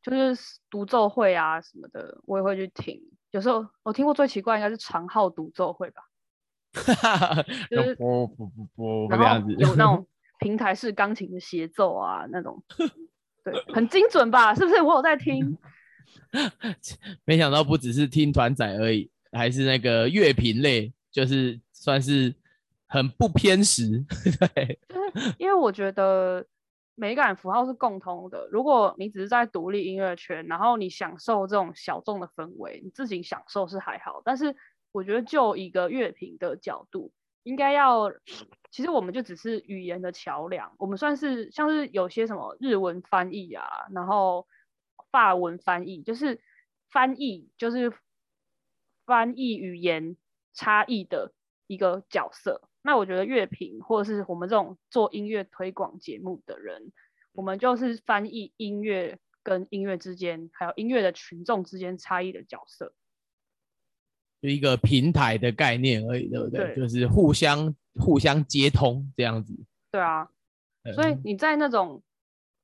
[0.04, 3.00] 就是独奏会啊什么的，我也会去听。
[3.30, 6.02] 有时候我听过最奇怪应该是长号独奏会吧，
[7.70, 10.06] 就是不不不不然后这样子，有那种
[10.38, 12.62] 平台式钢琴的协奏啊那种，
[13.42, 14.54] 对，很精准吧？
[14.54, 14.80] 是不是？
[14.82, 15.56] 我有在听。
[17.24, 22.32] 没想到不只是听团仔而已，还是那个乐评类，就是算是
[22.86, 24.04] 很不偏食。
[24.54, 24.78] 对，
[25.38, 26.44] 因为我觉得
[26.96, 28.48] 美感符号是共通的。
[28.52, 34.22] 如果你只是在独立音乐圈，然后你享受这种小众的氛围，你自己享受是还好。
[34.24, 34.54] 但是
[34.92, 38.12] 我觉得就一个乐评的角度，应该要，
[38.70, 44.46] 其实我们就只是语言的桥梁，我们算是像是有些什么日文翻译啊，然后
[45.10, 46.40] 法文翻译，就是
[46.90, 47.92] 翻译就是
[49.04, 50.16] 翻译语言
[50.52, 51.32] 差异的
[51.66, 52.62] 一个角色。
[52.86, 56.92] 那我觉得乐评或者是我们这种做音乐推广节目的人，
[57.32, 62.92] 我们就是翻译音乐跟音乐之间，还有音乐的群众之间差异的角色。
[64.42, 66.74] 就一个平台的概念而已，对不对？
[66.74, 69.54] 对就是互相互相接通这样子。
[69.90, 70.28] 对啊，
[70.94, 72.02] 所以嗯你在那种，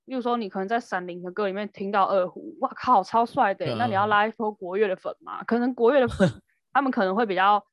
[0.04, 5.42] 例如说你可能在闪灵的歌里面听到二胡，哇靠，超帅的欸，那你要嗯拉一波国乐的粉嘛？
[5.44, 6.28] 可能国乐的粉
[6.74, 7.64] 他们可能会比较，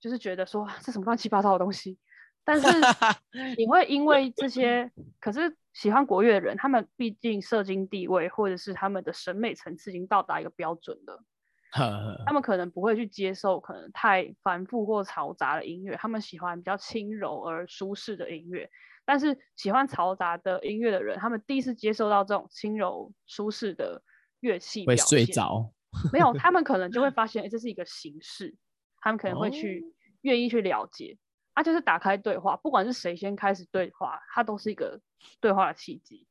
[0.00, 1.98] 就是觉得说这什么乱七八糟的东西，
[2.44, 2.66] 但是
[3.58, 11.22] 你会因为这些，可是喜欢国乐的人，他们毕竟社经地位或者是他们的审美层次已经到达一个标准了，
[12.26, 18.70] 他们可能不会去接受可能太繁复或嘈杂的音乐，他们喜欢比较轻柔而舒适的音乐。
[19.04, 24.02] 但是喜欢嘈杂的音乐的人，他们第一次接受到这种轻柔舒适的
[24.40, 25.24] 乐器，会睡。
[25.24, 25.72] 着。
[26.12, 28.54] 没有，他们可能就会发现，哎、这是一个形式，
[29.00, 31.18] 他们可能会去哦愿意去了解。
[31.54, 35.00] 啊，就是打开对话，不管是谁先开始对话，它都是一个
[35.40, 36.24] 对话的契机。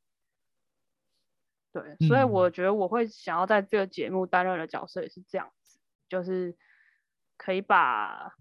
[1.74, 6.56] 对，所以嗯我觉得我会想要在这个节目担任的角色也是这样子，就是
[7.36, 8.36] 可以把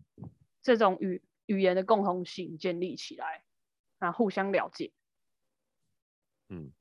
[0.62, 3.43] 这种语语言的共同性建立起来，
[3.99, 4.93] 啊，互相了解。
[6.49, 6.73] 嗯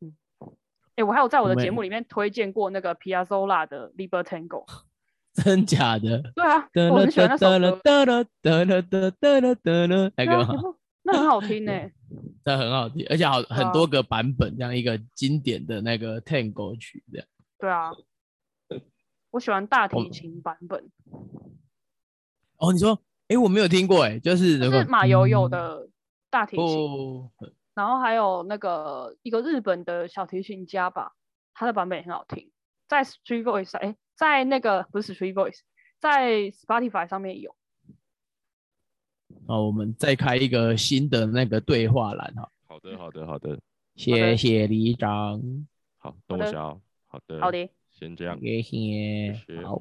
[0.00, 0.16] 嗯，
[0.96, 4.64] 哎、我还有在我的节目里面推荐过那个 Piazzolla 的 Libertango。
[5.42, 6.22] 真假的？
[6.34, 7.58] 对啊，我很喜欢那首歌。
[7.82, 8.04] 那
[8.42, 8.52] 对
[10.34, 10.54] 啊个吗？
[11.02, 11.72] 那很好听 呢、
[12.44, 13.72] 那很好听，而且好很啊。
[13.72, 17.26] 多个版本，这样一个经典的那个 Tango 曲这样。
[17.58, 17.90] 对啊，
[19.30, 20.90] 我喜欢大提琴版本，
[22.58, 22.96] 哦，你说，
[23.28, 25.50] 哎，我没有听过，哎，就是那个是马友友嗯。
[25.50, 25.88] 的
[26.30, 27.30] 大提琴，哦，
[27.74, 31.12] 然后还有那个一个日本的小提琴家吧，
[31.52, 32.50] 他的版本也很好听，
[32.86, 35.60] 在 Street Voice 上，哎，在那个不是 Street Voice，
[35.98, 37.54] 在 Spotify 上面有。
[39.46, 43.58] 哦，我们再开一个新的那个对话栏哈，好的，好的，好的，
[43.96, 45.40] 谢谢李长，
[45.98, 49.34] 好，等我想要，好的，好，的，先这样，谢谢。
[49.34, 49.66] 谢，谢。
[49.66, 49.78] 好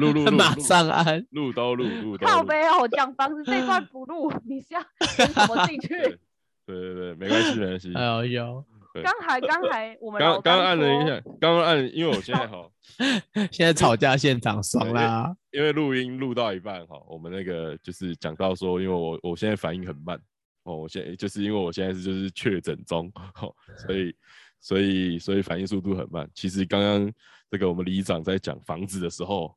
[0.00, 5.88] 录录录，马上按，录都录录都录，靠背哦，讲房子这段不录，你是要演什么进去？
[6.66, 7.94] 对对对，没关系，没关系。
[7.94, 8.64] 哎呦。
[8.92, 12.68] 刚才刚才我们刚刚按了一下，刚刚按，因为我现在哈，
[13.52, 20.20] 现在吵架现场爽啦，因为录音录到一半哈，我们那个就是讲到说，因为我我现在反应很慢。
[20.64, 23.08] 哦，我现在就是因为我现在是就是确诊中，
[23.40, 23.54] 哦，
[23.86, 24.12] 所以
[24.60, 26.28] 所以所以反应速度很慢。
[26.34, 27.12] 其实刚刚
[27.48, 29.56] 这个我们里长在讲房子的时候，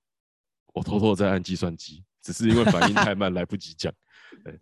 [0.74, 3.94] 我偷偷在按计算机，只是因为反应太慢 来不及讲。
[4.44, 4.60] 对，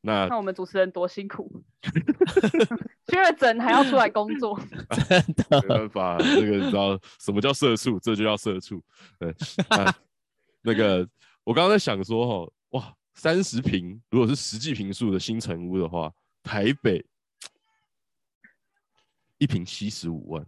[0.00, 1.62] 那看我们主持人多辛苦，
[3.06, 4.58] 确诊还要出来工作，
[5.08, 8.82] 真没的，办法，这个你知道什么叫社畜，这就叫社畜。
[9.18, 9.34] 对，
[9.70, 9.94] 那
[10.62, 11.08] 那个
[11.44, 17.04] 我刚刚在想说，哈，哇，三十平，如果是实际平数的新城屋的话，台北
[19.38, 20.46] 一平七十五万，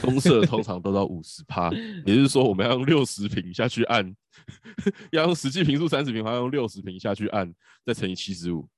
[0.00, 1.70] 公社通常都到五十趴，
[2.04, 4.14] 也就是说，我们要用六十平下去按，
[5.12, 7.52] 要用实际平数三十平，还要用六十平下去按，
[7.84, 8.68] 再乘以七十五，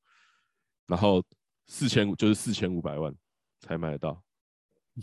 [0.87, 1.23] 然后
[1.67, 3.15] 四千五就是四千五百万
[3.61, 4.23] 才买得到。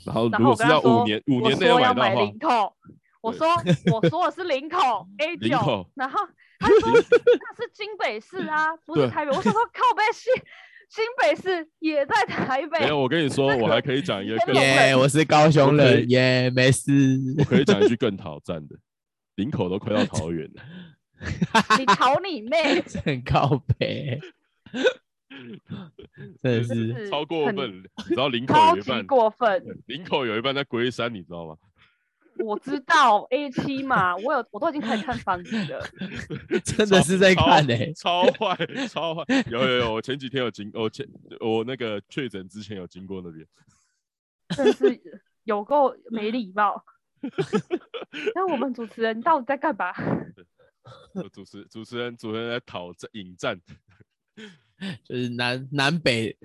[0.06, 2.76] 然后如果是要五年五年内说要买买到
[3.22, 3.48] 我对说
[3.94, 6.20] 我说的是零口 A 九，然后
[6.60, 9.32] 他说那是金北市啊，不是台北。
[9.32, 10.34] 我想说靠北新
[10.90, 16.92] 新北市也在台北没，有，我跟你说，我还可以讲一个更耶，我是高雄人，以耶，没事，
[17.40, 18.76] 我可以讲一句更讨赞的，
[19.36, 20.62] 林口都快到桃园了。
[21.80, 22.82] 你逃你妹！
[23.04, 24.20] 很靠北，
[26.44, 27.84] 真的是是超过分。
[27.98, 31.56] 你知道林口有一半，过分，林口有一半在龟山，你知道吗？
[32.40, 35.80] 我知道 A 七嘛，我有我都已经开始看房子了。
[36.64, 39.24] 真的是在看欸超诶，超坏，超坏。
[39.50, 41.08] 有有有，我前几天有经，我前
[41.40, 43.46] 我那个确诊之前有经过那边。
[44.56, 45.02] 真是
[45.44, 46.84] 有够没礼貌。
[48.36, 49.92] 那我们主持人到底在干嘛？
[51.34, 53.60] 主持主持人主持人在讨战引战，
[55.04, 56.38] 就是南南北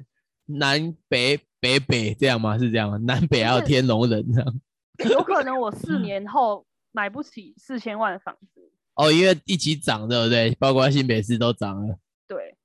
[0.47, 2.57] 南北北北这样吗？
[2.57, 2.97] 是这样吗？
[2.99, 4.61] 南北还有天龙人这样。
[5.09, 10.55] 有可能我四年后买不起四千万的房子，哦，因为一起涨，对不对？
[10.57, 11.99] 包括新北市都涨了。
[12.27, 12.57] 对，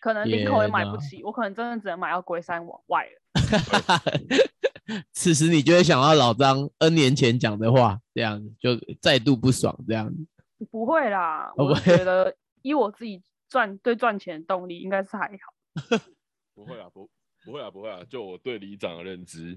[0.00, 3.20] 可能林口也买不起，我可能真的只能买到龟山往外了。
[5.12, 10.26] 此时你就会想到老张 N 年前讲的话，这样子就再度不爽，这样子。
[10.70, 15.52] 不会啦，我觉得以我自己赚对赚钱的动力，应该是还好。
[16.54, 17.10] 不会啊，不
[17.46, 18.00] 不会啊，不会啊。
[18.10, 19.56] 就我对里长的认知，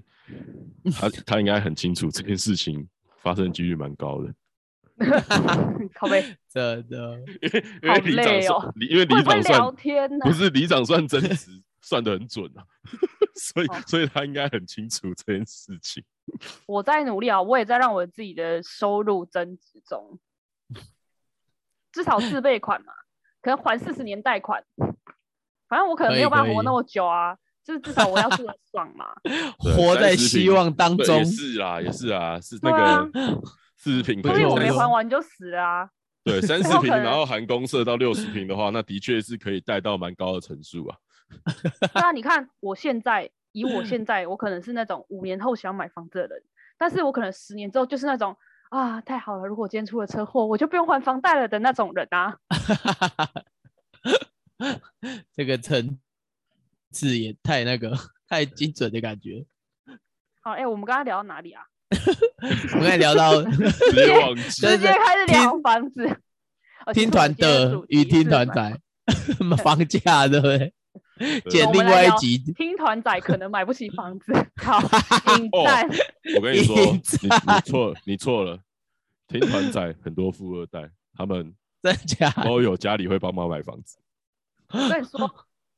[0.92, 4.32] 他他应该很清楚这件事情发生几率蛮高的，
[5.92, 10.32] 靠背， 真的，因为因为里长累算哦因为里长算聊天呢不？
[10.32, 11.50] 是里长算真值
[11.82, 12.62] 算的很准啊，
[13.34, 16.04] 所以哦所以他应该很清楚这件事情。
[16.66, 20.18] 我在努力啊，我也在让我自己的收入增值中，
[21.90, 22.92] 至少四倍款嘛，
[23.42, 24.62] 可能还四十年贷款，
[25.66, 29.06] 反正我可能没有办法活那么久啊，就是至少我要住得爽嘛。
[29.58, 31.24] 活在希望当中也。
[31.24, 33.10] 是啦，也是啊，是那个
[33.76, 35.88] 四十平所以我没没错30还完就死了啊。
[36.22, 40.96] 对， 三十平，然后含公社到六十平的话，那的确是可以带到蛮高的层数啊。
[41.62, 46.42] 对啊，你看我现在，以我现在，我可能是那种五年后想买房子的人，
[46.76, 48.36] 但是我可能十年之后就是那种
[48.68, 52.36] 啊，太好了，如果今天出了车祸，我就不用还房贷了的那种人啊。
[55.34, 55.98] 这个层
[56.90, 57.96] 次也太那个
[58.28, 59.44] 太精准的感觉。
[60.42, 61.62] 好，哎、我们刚刚聊到哪里啊？
[62.74, 66.20] 我们刚才聊到，直接忘记直接开始聊房子。
[66.94, 68.80] 听团的与听团仔
[69.62, 70.72] 房价，对不对？
[71.50, 74.80] 剪另外一集，听团仔可能买不起房子，好，
[75.36, 75.66] 引哦。
[76.36, 78.58] 我跟你说，你你错你错了，
[79.28, 82.30] 听团仔很多富二代，他们真假？
[82.42, 83.98] 都有家里会帮忙买房子。
[84.72, 85.30] 我跟你说，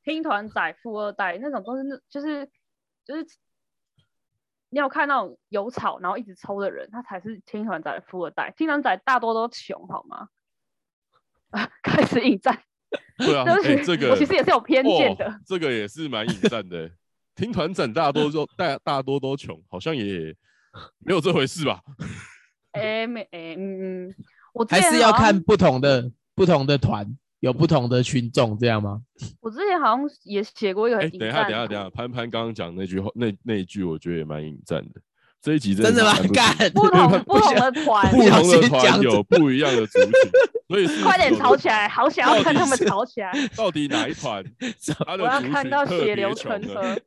[0.03, 2.49] 听团仔、富二代那种都是那，就是
[3.05, 3.25] 就是，
[4.69, 8.53] 你有看那种有草然后一直抽的人，他才是听团仔的富二代。
[8.55, 10.29] 听团仔大多都穷，好吗？
[11.51, 12.63] 啊， 开始引战，
[13.17, 13.45] 对啊，
[13.85, 15.39] 这个我其实也是有偏见哦的。
[15.45, 16.89] 这个也是蛮引战的。
[17.35, 20.35] 听团长大多都大大多都穷，好像也
[20.99, 21.81] 没有这回事吧？
[22.71, 24.15] 哎、没哎、嗯嗯，
[24.53, 27.07] 我还是要看不同的不同的团，
[27.43, 29.01] 有不同的群众，这样吗？
[29.41, 35.01] 我之前好像也写过一个等一下，等一下，等一下，潘潘刚刚讲那句话，那那一句我觉得也蛮引战的。
[35.41, 36.55] 这一集真的吗是看？
[36.71, 40.11] 不干不同不同的团， 不同的 团有不一样的族群，
[40.69, 43.33] 所以是 快点吵起来，好想要看他们吵起来。
[43.57, 44.41] 到底哪一团
[45.19, 46.63] 我要看到血流成？
[46.69, 46.97] 河。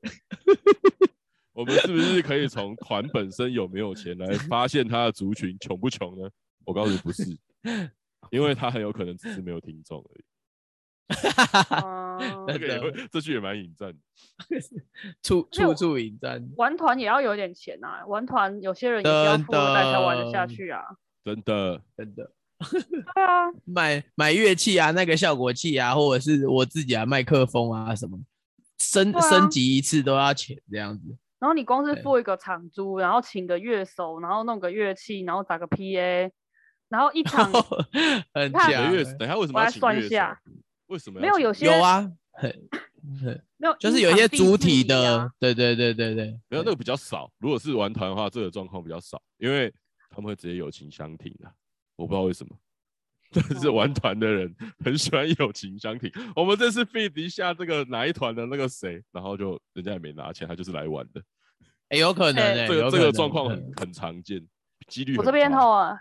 [1.55, 6.29] 我们是不是可以从团本身有没有钱来发现他的族群穷不穷呢？
[6.67, 7.25] 我告诉你不是，
[8.31, 10.25] 因为他很有可能只是没有听众而已。
[11.83, 13.99] 嗯 这个也真的会，这句也蛮引战的。
[15.23, 20.83] 处处处引战，玩团也要有点钱啊，玩团有些人也是要富二代才玩得下去啊。
[21.23, 28.19] 真的，真的对啊，买买乐器啊，那个效果器啊，或者是我自己啊，麦克风啊什么，
[28.79, 31.17] 升啊升级一次都要钱这样子。
[31.39, 36.31] 然后你光是付一个场租，然后请个乐手，然后弄个乐器，然后打个 PA，
[36.89, 37.51] 然后一场
[38.33, 40.41] 很看强乐等一下为什么要算一下？
[40.87, 42.11] 为什么没有有些有啊，
[43.59, 47.31] 没有，就是有一些主体的啊，对对对对对，没有那个比较少。
[47.39, 49.73] 如果是玩团的话，这个状况比较少，因为
[50.11, 51.53] 他们会直接友情相挺的。
[51.97, 52.57] 我不知道为什么，
[53.33, 56.13] 但是玩团的人很喜欢友情相挺。
[56.35, 61.23] 我们这次 feed 一下这个哪一团的那个谁，然后就人家也没拿钱，他就是来玩的。
[61.89, 64.47] 哎，有可能这个这个状况很嗯很常见，
[64.89, 65.99] 几率我这边很高吼啊，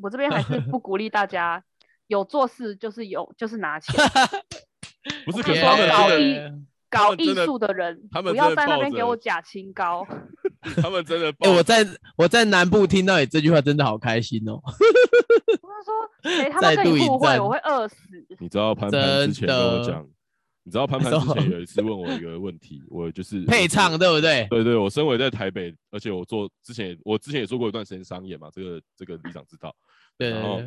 [0.00, 1.62] 我这边还是不鼓励大家
[2.08, 3.94] 有做事就是有就是拿钱，
[5.26, 6.38] 不是，我可是跟你说搞艺
[6.90, 10.06] 搞艺术的人，他们不要在那边给我假清高。
[10.82, 14.60] 他们真的我在我在南部听到你这句话，真的好开心哦。
[14.64, 14.72] 我
[15.52, 17.96] 就说，谁他妈再度引跟你互惠，我会饿死。
[18.40, 20.06] 你知道潘潘之前跟我真的讲，
[20.68, 24.46] 你知道潘潘之前有一次问我一个问题，我就是 配唱对不对？
[24.50, 29.74] 对对，我身为在台北，而且我做之前我之前也做过一段时间商演嘛，这个这个李长知道，
[30.18, 30.60] 对然后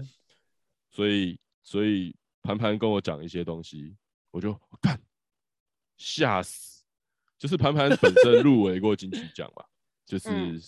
[0.90, 3.96] 所以所以潘潘跟我讲一些东西，
[4.32, 5.00] 我就干
[5.98, 6.84] 吓死，
[7.38, 9.64] 就是潘潘本身入围过金曲奖嘛，
[10.04, 10.60] 就 是、嗯。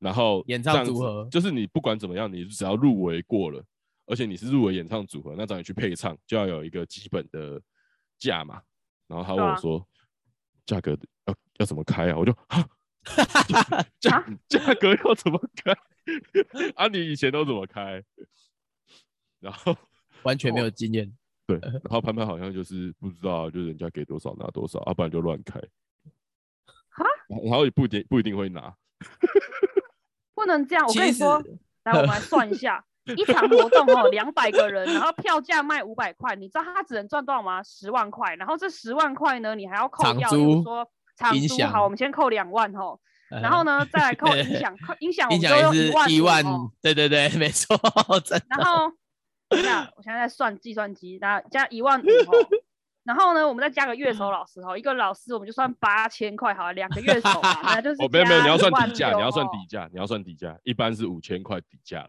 [0.00, 3.64] 然后演唱组合就是你不管怎么样，你只要入围过了，
[4.04, 7.58] 而且你是入围演唱组合，那找你去配唱就要有一个基本的
[8.24, 8.62] 价嘛。
[9.06, 9.86] 然后他问我说，
[10.66, 12.16] 价格要要怎么开啊？
[12.16, 12.68] 我就哈
[14.00, 15.72] 价啊价格要怎么开？
[16.76, 18.02] 啊，你以前都怎么开？
[19.40, 19.76] 然后
[20.22, 21.14] 完全没有经验。
[21.46, 25.60] 对，然后潘潘好像就是不知道啊，就人家给多少拿多少，要、不然就乱开。
[26.88, 28.74] 哈，然后也不一定不一定会拿。
[30.34, 31.42] 不能这样，我跟你说，
[31.84, 32.82] 来，我们来算一下，
[33.16, 37.62] 一场活动哦，两百个人，然后票价卖五百块，你知道他只能赚多少吗？
[37.62, 42.98] 十万块，然后这十万块呢，你还要扣场掉，比如租说场租，好，我们先扣两万哦，
[43.30, 47.76] 然后呢，再来扣音响， 扣音响我们就音响也是一万哦，对对对，没错，
[48.24, 48.46] 真的。
[48.48, 48.90] 然后，
[49.48, 52.48] 等一下，我现在在算计算机，然后加一万五哦。
[53.04, 62.08] 然后呢，我们再加个乐手老师哦，一个老师我们就算八千块好了，两个乐手嘛， 那就是哦，没有没有，你要算底价，你要算哦底价，你要算底价，一般是五千块底价啦。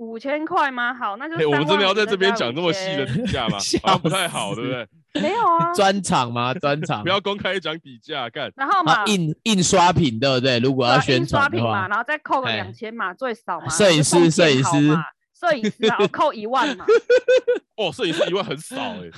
[0.00, 0.94] 五千块吗？
[0.94, 3.58] 好，那就嘿，我们真的要在这边讲讲这么细的底价 吗？
[3.60, 4.88] 笑好像不太好，对不对？
[5.20, 5.72] 没有啊？
[5.76, 6.54] 专场吗？
[6.54, 8.50] 专场不要公开讲底价，干。
[8.56, 10.58] 然后嘛啊，，印印刷品对不对？
[10.58, 13.68] 如果要宣印刷品嘛，传的话，然后再扣个哎两千嘛，最少嘛。
[13.68, 14.96] 摄影师摄影师
[15.38, 16.84] 摄影师扣一万嘛，
[17.76, 19.10] 哦，摄影师一万很少哎，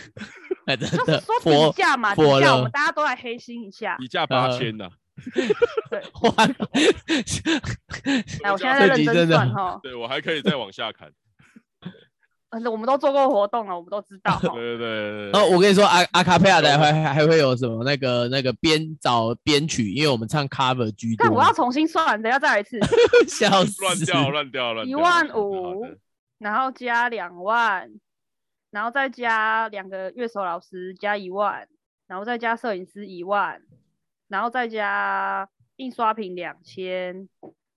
[0.72, 3.96] 哎，真就是的说底价嘛，底价我们大家都来黑心一下。
[3.98, 4.88] 底价八呃千呐。
[5.90, 6.32] 对， 哇！
[8.42, 11.10] 哎，我现在在认真算哈，对我还可以再往下砍。
[12.50, 14.48] 反正我们都做过活动了，我们都知道哈。
[14.48, 15.48] 对对对然后。
[15.48, 21.24] 我跟你说，阿阿卡贝拉的还还还会有什么那个那个编找编曲，因为我们唱 cover 居多。
[21.24, 22.78] 但我要重新算，等下再来一次，
[23.26, 24.86] 笑死，乱掉乱掉乱掉。
[24.86, 25.86] 一万五，
[26.38, 27.90] 然后加两万，
[28.70, 31.66] 然后再加两个乐手老师加一万，
[32.06, 33.62] 然后再加摄影师一万，
[34.32, 37.28] 然后再加印刷品两千，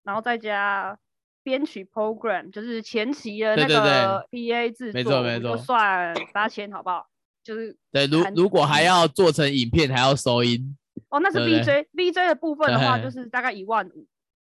[0.03, 0.97] 然后再加
[1.43, 7.07] 编曲 program，就是前期的那个 PA 制作，没错没错算八千好不好？
[7.43, 10.77] 就是对，如如果还要做成影片，还要收音，
[11.09, 14.07] 哦，那是对不 VJ VJ 的部分的话，就是大概一万五。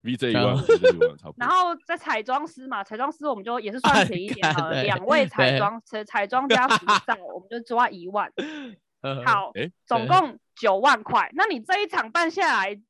[0.03, 1.35] VJ 一万五一万五差不多。
[1.39, 8.31] 然后在彩妆师嘛，彩妆师我们就也是啊算便宜一点好了，两位彩对妆彩彩妆加服照，我们就抓一万。
[9.25, 11.31] 好， 哎，总共九万块。
[11.35, 12.81] 那你这一场办下来，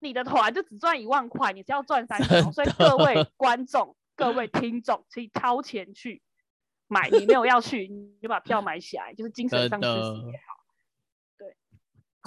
[0.00, 2.50] 你的团就只赚一万块，你是要赚三千哦。
[2.52, 6.22] 所以各位观众、各位听众，可以掏钱去
[6.88, 7.08] 买。
[7.10, 10.60] 你没有要去，你就把票买起来，就是精神上支持也好。
[11.38, 11.56] 对，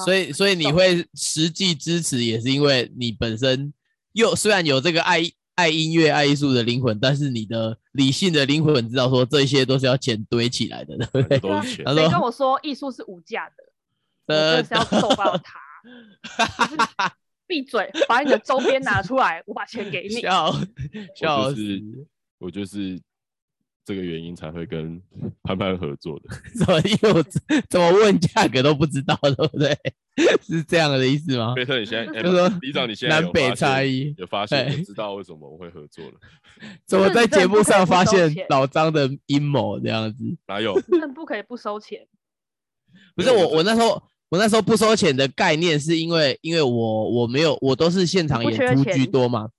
[0.06, 3.74] 所以所以你会实际支持，也是因为你本身
[4.14, 5.22] 又虽然有这个爱
[5.56, 11.38] 爱音乐、爱艺术的灵魂，但是你的理性的灵魂知道说这些都是要钱堆起来的，对不对？
[11.42, 11.94] 都是钱他。
[11.94, 13.64] 谁说跟我说艺术是无价的？
[14.26, 16.66] 我真的呃是要揍爆他！
[16.66, 16.78] 就是
[17.46, 20.16] 闭嘴，把你的周边拿出来，我把钱给你。
[20.22, 20.60] 笑我
[21.16, 22.08] 笑死，就是
[22.40, 23.00] 我就是
[23.86, 25.02] 这个原因才会跟
[25.44, 26.36] 潘潘合作的。
[26.58, 27.24] 怎么因为我
[27.70, 29.78] 怎么问价格都不知道，对不对？
[30.42, 31.54] 是这样的意思吗？
[31.56, 36.14] 贝特，你现在，哎就说李长，你现在南北差异有发现，知道为什么我会合作了。
[36.86, 40.24] 怎么在节目上发现 老张的阴谋这样子？
[40.48, 40.80] 哪有？
[40.82, 42.06] 真的不可以不收钱。
[43.16, 49.50] 不是我，我那时候我那时候不收钱的概念，是因为因为我我没有我都是现场演出居多嘛，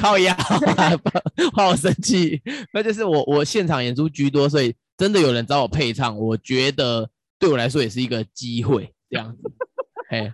[0.00, 0.34] 靠压，
[1.52, 2.40] 怕我生气，
[2.72, 9.42] 那就是我我现场演出居多，所以真的有人找我配唱，我觉得对我来说也是一个机会，这样子。
[10.10, 10.32] 哎，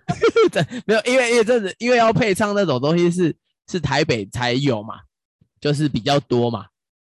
[0.53, 3.35] 这没有，因为因为这是因为要配唱那种东西是
[3.69, 5.01] 是台北才有嘛，
[5.61, 6.67] 就是比较多嘛，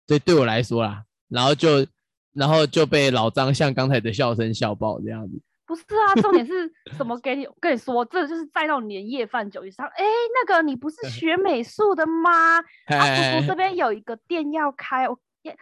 [0.08, 1.86] 所以对我来说啦，然后就
[2.32, 5.40] 然后就被老张像刚才的笑声笑爆这样子。
[5.66, 7.18] 不是啊，重点是什么？
[7.20, 9.86] 给你，我跟你说，这就是在那种年夜饭酒席上。
[9.86, 10.04] 哎，
[10.34, 12.58] 那个你不是学美术的吗？
[12.86, 15.56] 啊，叔叔这边有一个店要开，我也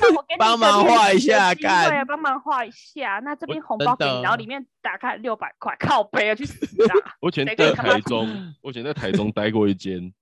[0.00, 3.20] 那我给你帮一个练忙画一下干帮忙画一下。
[3.24, 6.94] 那这边红包给你，然后的里面打开六百块，靠背啊，去死啊！
[7.20, 10.12] 我以前在台中，我以前在台中待过一间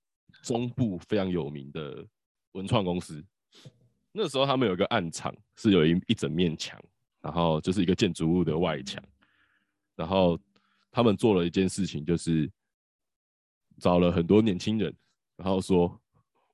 [0.41, 2.03] 中部非常有名的
[2.53, 3.23] 文创公司。
[4.11, 6.79] 那时候他们有一个暗场，是有一一整面墙，
[7.21, 9.03] 然后就是一个建筑物的外墙。
[9.97, 10.39] 然后
[10.89, 12.49] 他们做了一件事情，就是
[13.79, 14.95] 找了很多年轻人，
[15.35, 15.99] 然后说：“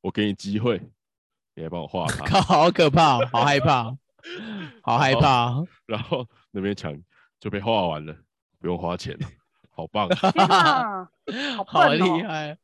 [0.01, 0.81] 我给你机会，
[1.53, 2.07] 你来帮我画
[2.41, 3.97] 好可怕、哦， 好害怕哦，
[4.81, 6.99] 好害怕哦。”然后那边墙
[7.39, 8.17] 就被画完了，
[8.59, 9.27] 不用花钱了，
[9.69, 10.09] 好棒！
[11.57, 12.01] 好好厉！
[12.23, 12.57] 害！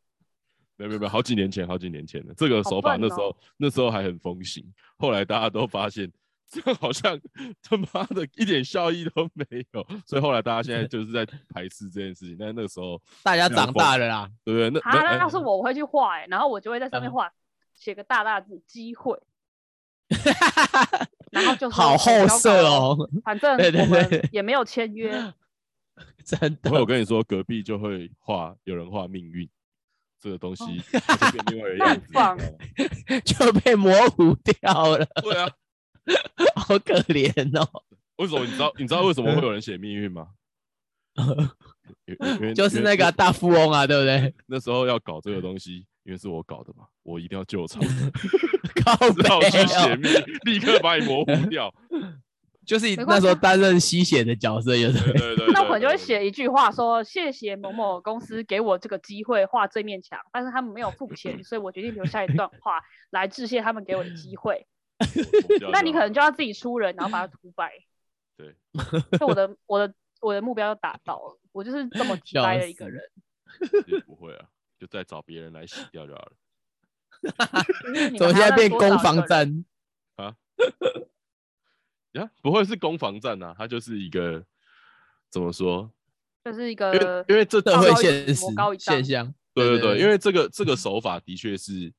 [0.77, 2.33] 没有没有没有，好几年前，好几年前了。
[2.35, 4.65] 这个手法那时候、哦那时候还很风行，
[4.97, 6.09] 后来大家都发现
[6.49, 7.19] 这好像
[7.61, 11.23] 他妈的一点效益都没有，所以后来大家现在就是在
[11.53, 12.35] 排斥这件事情。
[12.39, 14.69] 但是那个时候，大家长大了啦，对不对？
[14.71, 17.31] 那啊，那那要是我，我会去画哎，然后我就会在上面嗯画，
[17.75, 19.21] 写个大大字“机会
[21.31, 25.11] ”，然后就说好厚色，哦，反正 对对我们对也没有签约，
[26.25, 26.85] 真的，我的。
[26.85, 29.47] 跟你说，隔壁就会画，有人画命运
[30.19, 31.85] 这个东西，它就变另外一个
[32.19, 32.37] 样
[33.23, 35.47] 就被模糊掉了，对啊，
[36.55, 37.67] 好可怜哦。
[38.17, 38.73] 为什么你知道？
[38.77, 40.27] 你知道为什么会有人写命运吗？
[42.05, 44.33] 因为 就是那个大富翁啊，对不对？
[44.47, 47.81] 那时候要搞这个东西，因为是我搞的嘛，我一定要救场，
[48.85, 50.11] 靠只好北去写哦，命，
[50.45, 51.73] 立刻把你模糊掉。
[52.65, 62.79] 就是那时候担任吸血的角色，有的对对对，那我可能就会写一句话说：“谢谢某某公司给我这个机会画这面墙，但是他们没有付钱，所以我决定留下一段话
[63.09, 64.67] 来致谢他们给我的机会。
[64.99, 67.73] 对 那你可能就要自己出人，然后把它 涂白。
[68.37, 68.55] 对，
[69.17, 73.01] 就我的我的我的目标就达到了，我就是这么直笑白的一个人。
[73.87, 74.47] 也不会啊，
[74.77, 76.31] 就再找别人来洗掉就好了。
[78.17, 78.97] 怎么现在变攻？
[78.99, 79.65] 防战？
[82.13, 84.45] 呀，不会是攻防战啊，它就是一个
[85.29, 85.91] 怎么说？
[86.45, 88.35] 就是一因为个因为这社会现实
[88.79, 91.91] 现象，对对对，对因为这个这个手法的确是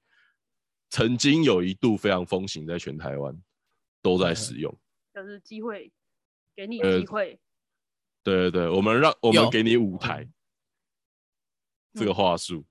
[0.90, 3.34] 曾经有一度非常风行，在全台湾
[4.02, 4.76] 都在使用。
[5.14, 5.90] 就是机会，
[6.54, 7.40] 给你呃机会。
[8.22, 10.28] 对对对，我们让我们有给你舞台，
[11.94, 12.64] 这个话术，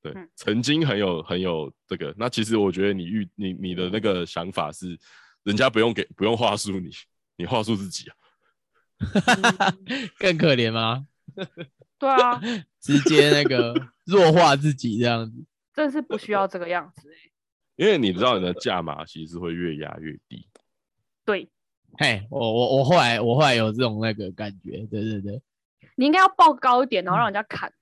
[0.00, 2.14] 对嗯，曾经很有很有这个。
[2.16, 4.96] 那其实我觉得你遇你你的那个想法是，
[5.42, 6.90] 人家不用给不用话术你，
[7.36, 8.16] 你话术自己啊。
[9.86, 11.06] 嗯更可怜吗？
[11.98, 12.40] 对啊，
[12.80, 15.44] 直接那个弱化自己这样子。
[15.74, 17.32] 真是不需要这个样子、欸。
[17.76, 20.48] 因为你知道你的价码其实是会越压越低。
[21.24, 21.48] 对
[21.98, 25.40] 嘿，我我我后来我后来有这种那个感觉，对对对。
[25.94, 27.72] 你应该要报高一点，然后让人家砍。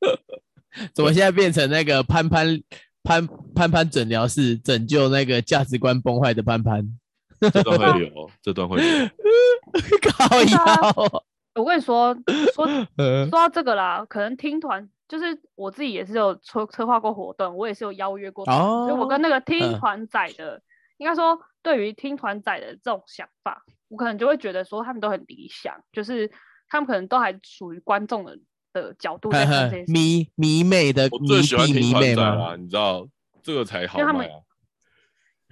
[0.94, 2.60] 怎么现在变成那个潘潘
[3.02, 6.98] 潘潘潘诊疗室拯救那个价值观崩坏的潘潘，
[7.40, 9.08] 这段会留，这段会留。
[10.18, 10.64] 靠腰
[10.96, 12.16] 哦，我跟你说
[12.54, 12.64] 说
[12.96, 20.62] 呃 说到这个啦，可能听团就是我自己也是有策策划过活动，我也是有邀约过哦，所以我跟那个听嗯团仔的，
[20.98, 26.30] 应该说对于听团仔的这种想法，我可能就会觉得说他们都很理想，就是
[26.68, 28.38] 他们可能都还属于观众的
[28.72, 29.84] 的角度在看这些。
[29.92, 32.50] 迷迷妹的我迷最喜欢听弟迷妹团仔吗？
[32.50, 33.08] 啦，你知道
[33.42, 33.98] 这个才好。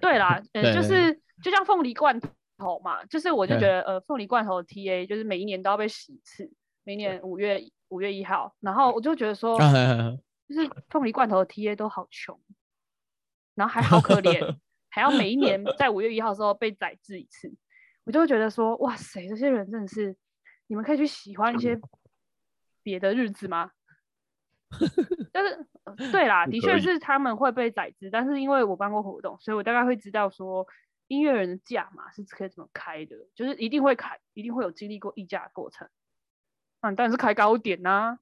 [0.01, 2.21] 对啦， 呃，对就是就像凤梨罐
[2.57, 6.49] 头嘛，就是我就觉得呃，凤梨罐头的 TA 就是每一年都要被洗一次，
[6.85, 10.17] 每年五月五月一号，然后我就觉得说， 啊
[10.49, 12.41] 就是凤梨罐头的 TA 都好穷，
[13.55, 14.57] 然后还好可怜，
[14.89, 17.55] 还要每一年在五月一号的时候被宰制一次，
[18.05, 20.17] 我就会觉得说，哇塞，这些人真的是，
[20.67, 21.79] 你们可以去喜欢一些
[22.83, 23.73] 别的日子吗？
[25.33, 30.67] 但是、呃对啦，的确是他们会被宰制，但是因为我办过活动，所以我大概会知道说
[31.09, 35.89] 音乐人的价码是可以怎么开的，就是一定会开，一定会有经历过议价的过程。
[36.81, 38.19] 当然是开高一点呐、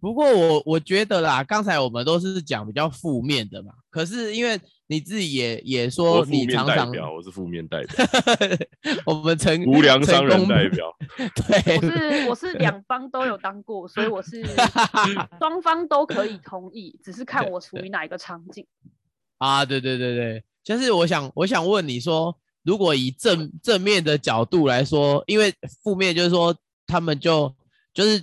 [0.00, 8.06] 不过我我觉得啦，刚才我们都是讲比较负面的嘛，可是因为你自己也也说你常常，我是负面代表，
[9.04, 10.96] 我们成无良商人代表。
[11.34, 14.44] 对，我是我是两方都有当过，所以我是
[15.40, 18.64] 双方都可以同意，只是看我处于哪一个场景。
[19.38, 26.54] 啊，对对对对，就是我想我想问你说，如果以正正面的角度来说，因为负面就是说
[26.86, 27.54] 他们就
[27.94, 28.22] 就是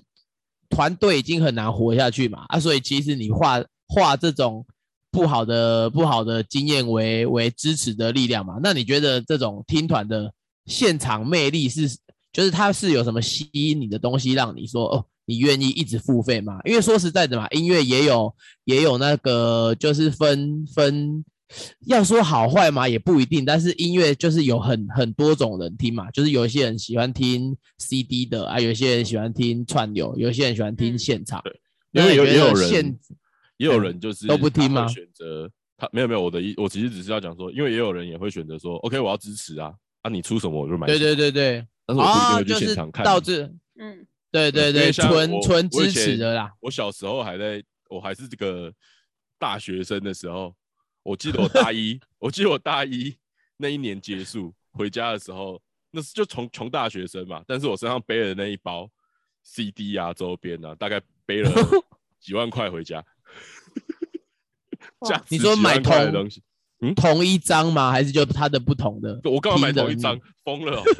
[0.69, 4.65] 团队已经很难活下去嘛，啊，所以其实你画画这种
[5.11, 10.33] 不好的不好的经验为为支持的力量嘛，那你觉得这种听团的
[10.65, 11.87] 现场魅力是，
[12.31, 16.59] 就是它是有什么吸引你的东西，让你说哦，你愿意一直付费吗？
[16.65, 18.33] 因为说实在的嘛，音乐也有
[18.65, 21.23] 也有那个就是分分，
[21.87, 31.41] 要说好坏嘛也不一定，但是音乐就是有很很多种人听嘛，就是有一些人喜欢听 CD 的啊，有些人喜欢听串流，有些人喜欢听嗯现场，
[31.91, 32.99] 因为有也有人
[33.57, 41.15] 也有人就是都不听吗选择他没有没有，我的意我其实只是要讲说，因为也有人也会选择说，OK，我要支持啊，啊你出什么我就买什对么。
[41.15, 43.05] 对对对，但是我不一定啊，会就是去现场看。
[43.05, 48.71] 导致，嗯，对对对，纯纯支持的啦，我小时候还在，我还是这个
[49.37, 50.53] 大学生的时候，
[51.03, 53.15] 我记得我大一，我记得我大一
[53.57, 58.89] 那一年结束回家的时候，那是就穷穷大学生嘛，但是我身上背了那一包
[59.43, 61.51] CD 啊周边啊，大概背了
[62.19, 63.03] 几万块回家。
[65.29, 66.41] 你说买同东西，
[66.79, 67.91] 嗯同一张吗？
[67.91, 69.19] 还是就它的不同的？
[69.25, 70.19] 我干嘛买同一张？
[70.43, 70.83] 疯了、哦！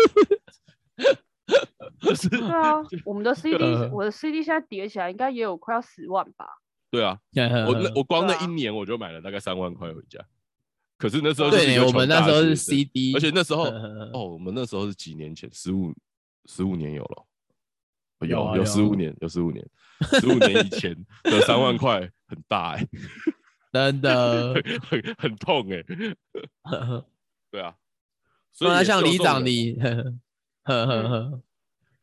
[2.00, 2.74] 就是对啊，
[3.06, 6.48] 我们的 CD，呃我的 CD 现在叠起来应该也有快要十万吧。
[6.94, 7.18] 对啊，
[7.68, 10.24] 我那我光那一年我就买了大概三万块回家。
[10.96, 15.92] 可是那时候是对我们那时候是 CD，而且那时候呃哦，我们那时候是几年前，十五
[16.46, 17.26] 十五年有了，
[18.20, 19.68] 有有啊有十五年，有十五年，
[20.20, 22.88] 十五年以前的三万块很大哎、
[23.74, 24.54] 真的。
[24.88, 25.82] 很很痛哎、
[27.50, 27.76] 对啊，
[28.54, 31.42] 所以那也是有像李长你， 呵呵呵呵，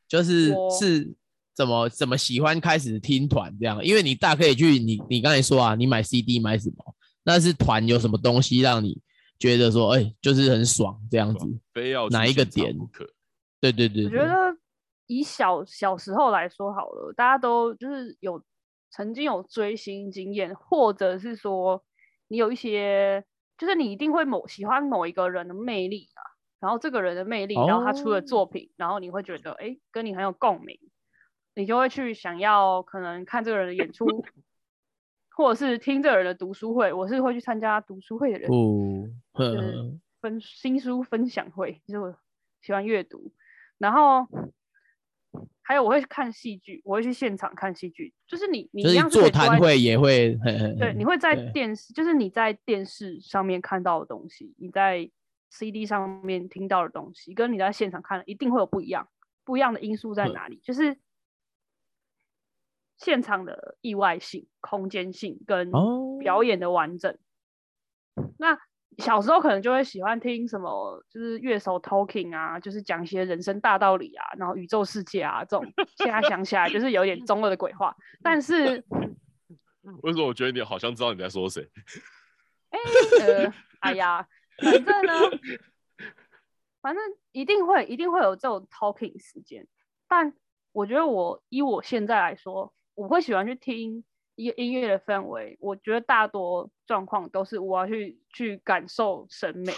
[0.09, 1.14] 就是是
[1.61, 3.85] 怎么怎么喜欢开始听团这样？
[3.85, 6.95] 因为你大可以去你你刚才说啊，你买 CD 买什么？
[7.23, 8.99] 那是团有什么东西让你
[9.39, 11.47] 觉得说，哎、就是很爽这样子？
[11.75, 13.05] 非要哪一个点不可？
[13.61, 14.57] 对对对对，我觉得
[15.07, 18.43] 以小小时候来说好了，大家都就是有
[18.91, 21.85] 曾经有追星经验，或者是说
[22.29, 23.23] 你有一些，
[23.59, 26.25] 就是你一定会某喜欢某一个人的魅力啊，
[26.59, 30.79] 然后这个人的魅力，然后他出的哦作品，然后你会觉得哎、诶跟你很有共鸣，
[31.55, 34.07] 你就会去想要可能看这个人的演出，
[35.28, 36.92] 或者是听这个人的读书会。
[36.92, 42.14] 我是会去参加读书会的人，不，呵就是分新书分享会，就是我
[42.61, 43.32] 喜欢阅读，
[43.78, 44.26] 然后
[45.62, 50.36] 还有我会看戏剧，我会去现场看戏剧，就是你你就是一样是座谈会也会，
[50.78, 55.11] 对，你会在电视，就是你在电视上面看到的东西，你在
[55.51, 59.09] CD 上面听到的东西，跟你在现场看的一定会有不一样，
[59.44, 60.61] 不一样的因素在嗯哪里？
[60.62, 60.96] 就是
[63.01, 67.18] 现场的意外性、空间性跟哦表演的完整。
[68.38, 68.57] 那
[68.98, 75.64] 小时候可能就会喜欢听什么，就是乐手 talking 啊，就是讲一些人生大道理啊，然后宇宙世界啊这种。
[75.96, 78.84] 现在想起来就是有点中二的鬼话，但是
[80.03, 81.66] 为什么我觉得你好像知道你在说谁？
[82.70, 84.28] 呃，哎呀，
[84.62, 85.14] 反正呢，
[86.82, 89.66] 反正一定会一定会有这种 talking 时间，
[90.07, 90.34] 但
[90.72, 99.72] 我觉得我以我现在来说，我会喜欢去听一个音乐的氛围，我觉得大多状况都是我要去去感受审美，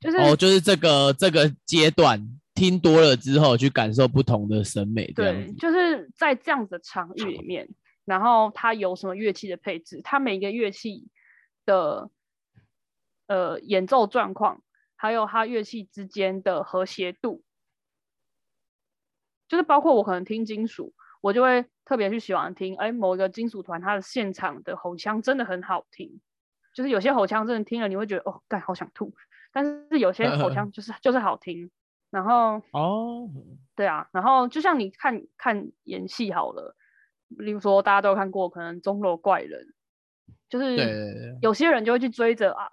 [0.00, 7.68] 就是哦，就是这个这个阶段听多了之后，去感受不同的审美，对，就是在这样子的场域里面，
[8.06, 11.06] 然后它有什么乐器的配置，它每一个乐器
[11.66, 12.10] 的
[13.26, 14.62] 呃演奏状况，
[14.94, 17.42] 还有它乐器之间的和谐度，
[19.48, 20.94] 就是包括我可能听金属，
[21.26, 26.20] 我就会特别去喜欢听，哎，某一个金属团它的现场的吼腔真的很好听，
[26.72, 29.12] 就是有些吼腔真的听了你会觉得哦，干好想吐，
[29.50, 31.68] 但是有些吼腔 就是就是好听，
[32.10, 33.28] 然后哦，
[33.74, 36.76] 对啊，然后就像你看看演戏好了，
[37.30, 39.66] 例如说大家都有看过，可能《钟楼怪人》，
[40.48, 42.70] 就是，有些人就会去追着啊，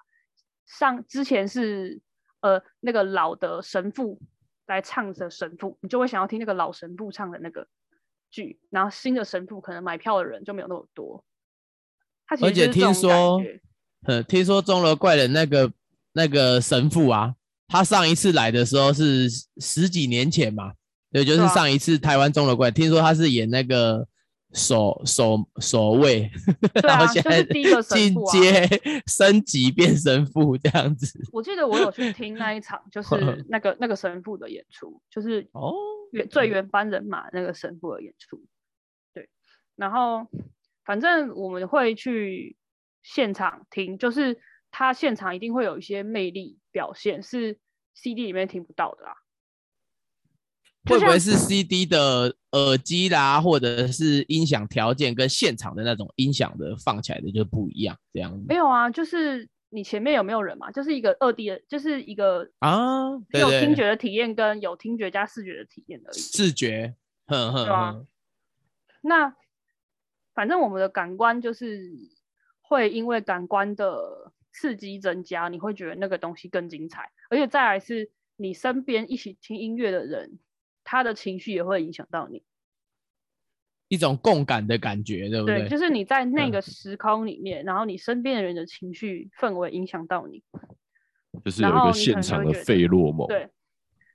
[0.68, 2.00] 上之前是
[2.42, 4.20] 呃那个老的神父
[4.68, 7.68] 来唱的神父，你就会想要听那个老神父唱的那个
[8.34, 11.24] 剧，然后新的神父可能买票的人就没有那么多。
[12.26, 13.40] 他而且听说
[14.28, 15.72] 听说钟楼怪人那个
[16.14, 17.36] 那个神父啊，
[17.68, 20.74] 他上一次来的时候是十十几年前嘛，
[21.12, 24.08] 对，就是上一次台湾钟楼怪，听说他是演那个
[24.54, 26.32] 守守守卫，
[26.74, 28.68] 对 然后现在进阶
[29.06, 31.20] 升级变神父这样子。
[31.32, 35.74] 我记得我有去听那一场，就 是那个那个神父的演出，就是哦，
[36.14, 38.46] 原最原班人马那个神父的演出，
[39.14, 39.28] 对，
[39.76, 40.28] 然后
[40.86, 42.56] 反正我们会去
[43.02, 44.40] 现场听，就是
[44.70, 47.58] 他现场一定会有一些魅力表现，是
[47.96, 49.14] CD 里面听不到的啊。
[50.86, 58.90] 就像会不会是 CD 的耳机啦，或者是音响条件跟现场的那种音响的放起来的就不一样这样子没有啊？
[58.90, 60.72] 就是你前面有没有人嘛？
[60.72, 63.18] 就是一个二 D 的，就是一个啊？
[63.32, 66.18] 只有听觉的体验跟有听觉加视觉的体验而已。
[66.18, 66.96] 视觉，
[67.26, 68.06] 哼哼对啊，
[69.02, 69.36] 那
[70.36, 71.92] 反正我们的感官就是
[72.62, 80.38] 会因为感官的刺激增加，你会觉得那个东西更精彩，而且再来是你身边一起听音乐的人，
[80.84, 82.44] 他的情绪也会影响到你。
[83.94, 85.70] 一种共感的感觉，对不对，对？
[85.70, 90.42] 就是你在那嗯个时空里面，然后你身边的人的情绪氛围影响到你。
[91.46, 93.28] 就是有一个现场的费洛蒙。
[93.28, 93.48] 对，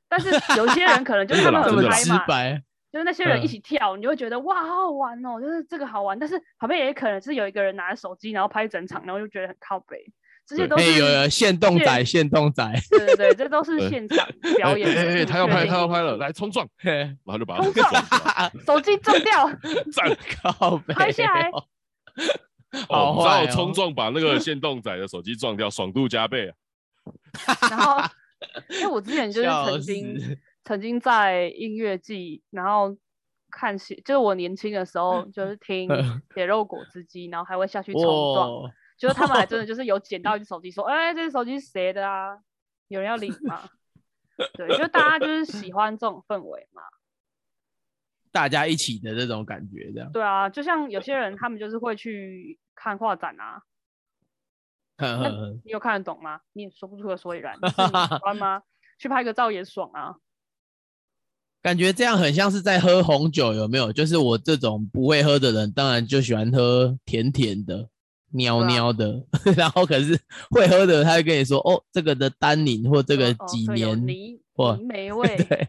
[0.08, 2.60] 但是有些人可能就是 他们很嗨嘛，白，
[2.90, 6.18] 就是那些人一嗯起跳，你就会觉得哇，好好玩哦，就是这个好玩。
[6.18, 10.12] 但是旁边也可能是有一个人拿着手机，然后拍整场，然后就觉得很靠北。
[10.48, 19.46] 这些都是有有现动仔，现现动仔，对对对，这都是对现场哎表演的哎哎，他要拍，他要拍了，来冲撞，嘿然后就把他手机 撞掉，
[19.92, 20.16] 站。
[20.42, 21.64] 靠背拍下来哦，
[22.88, 26.54] 哦，好坏你知道冲哦撞把那个线动仔的手机撞掉，爽度加倍啊！
[27.70, 28.02] 然后
[28.70, 32.96] 因为我之前就是曾经曾经在音乐季，然后
[33.50, 35.90] 看血，就是我年轻的时候就是听
[36.34, 38.48] 血肉果汁机，然后还会下去冲撞。
[38.98, 42.38] 哇，就是他们还真的 就是有捡到一只手机，说：“哎、这只手机是谁的啊？
[42.88, 43.68] 有人要领吗？”
[44.54, 46.82] 对，就大家就是喜欢这种氛围嘛。
[48.30, 53.62] 大家一起的这种感觉，这样，对啊，就像有些人他们就是会去看画展啊，
[55.64, 56.40] 你有看得懂吗？
[56.52, 57.82] 你也说不出个所以然，你喜
[58.22, 58.62] 欢吗？
[58.98, 60.16] 去拍个照也爽啊。
[61.62, 63.92] 感觉这样很像是在喝红酒，有没有？
[63.92, 67.88] 就是我这种不会喝的人，当然就喜欢喝甜甜的、
[68.30, 69.26] 尿对啊尿的，
[69.56, 70.18] 然后可是
[70.50, 75.68] 会喝的，他会跟你说，哦，这个的单宁或这个哦几年，泥或泥霉 味，对，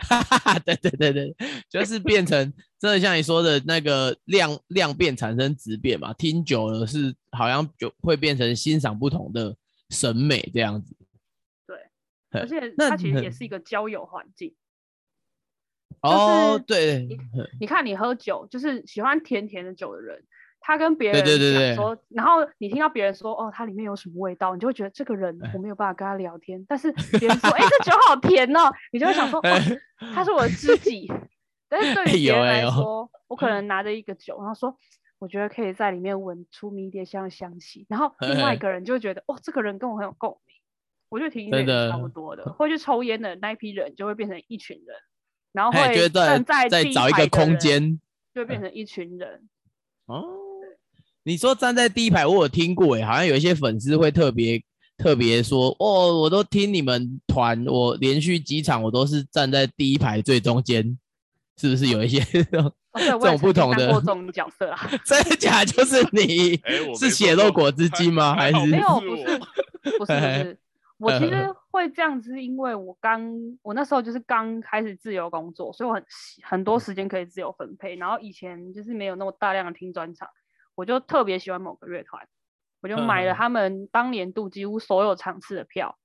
[0.00, 1.34] 哈哈哈，对对对对，
[1.68, 9.56] 就是变成真的像你说的那个量量变产生质变嘛，听久了是好像就会变成欣赏不同的
[9.90, 10.94] 审美这样子。
[11.66, 11.76] 对
[12.40, 14.54] 而且那它其实也是一个交友环境。
[16.02, 17.16] 哦，是对你，
[17.60, 20.22] 你看，你喝酒，就是喜欢甜甜的酒的人，
[20.66, 26.66] 他跟别对人对对对讲说，然后你听到别人说，哦，它里面有什么味道，你就会觉得这个人哎我没有办法跟他聊天。
[26.68, 26.90] 但是
[27.20, 29.60] 别人说，哎、这酒好甜哦，你就会想说，哦，
[30.12, 31.08] 他是我的知己。
[31.68, 34.76] 但是对于别人来说，我可能拿着一个酒，然后说，
[35.20, 40.56] 我觉得可以在里面闻出迷迭香的香气，然后另外一个人就会觉得，哦，这个人跟我很有共鸣。
[41.10, 44.96] 我觉得听音乐真的也是差不多的，会去抽烟的那一批人就会变成一群人，
[45.52, 48.00] 然后会再站在再找一个空间。
[48.34, 49.48] 就会变成一群人。
[50.04, 50.22] 哦，
[51.26, 54.62] 你说站在第一排，我有听过诶，好像有一些粉丝会特别
[54.96, 60.96] 特别说，哦，我都听你们团，我连续几场我都是站在第一排最中间，
[61.56, 65.72] 是不是有一些这种哦，对，我这种不同的这种角色啊， 真的假的？
[65.72, 66.62] 就是你
[66.96, 68.32] 是血肉果汁机吗？
[68.36, 69.40] 还是不是，不是，
[69.98, 70.58] 不是，
[70.98, 73.20] 我其嗯实会这样子，是因为我刚
[73.62, 76.04] 我那时候就是刚开始自由工作，所以我很
[76.44, 77.96] 很多时间可以自由分配。
[77.96, 80.28] 然后以前就是没有那么大量的听专场，
[80.76, 82.28] 我就特别喜欢某个乐团，
[82.80, 85.98] 我就买了嗯他们当年度几乎所有场次的票，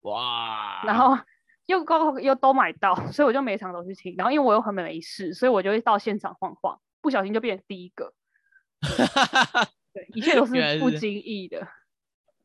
[0.00, 1.18] 哇，然后
[1.66, 4.14] 又刚又都买到， 所以我就每场都去听。
[4.16, 8.14] 然后因为我又很没事，所以我就会到现场晃晃，不小心就变成第一个。
[9.92, 11.66] 对，一切都是不经意的。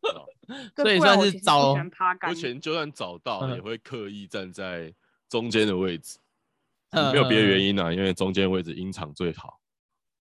[0.75, 2.35] 所以算是找喜欢趴杆目。
[2.35, 4.93] 前就算找到，嗯也会刻意站在
[5.27, 6.17] 中间的位置，
[6.91, 7.67] 嗯没有别的原因。
[7.67, 9.58] 因啊，因为中间位置音场最好，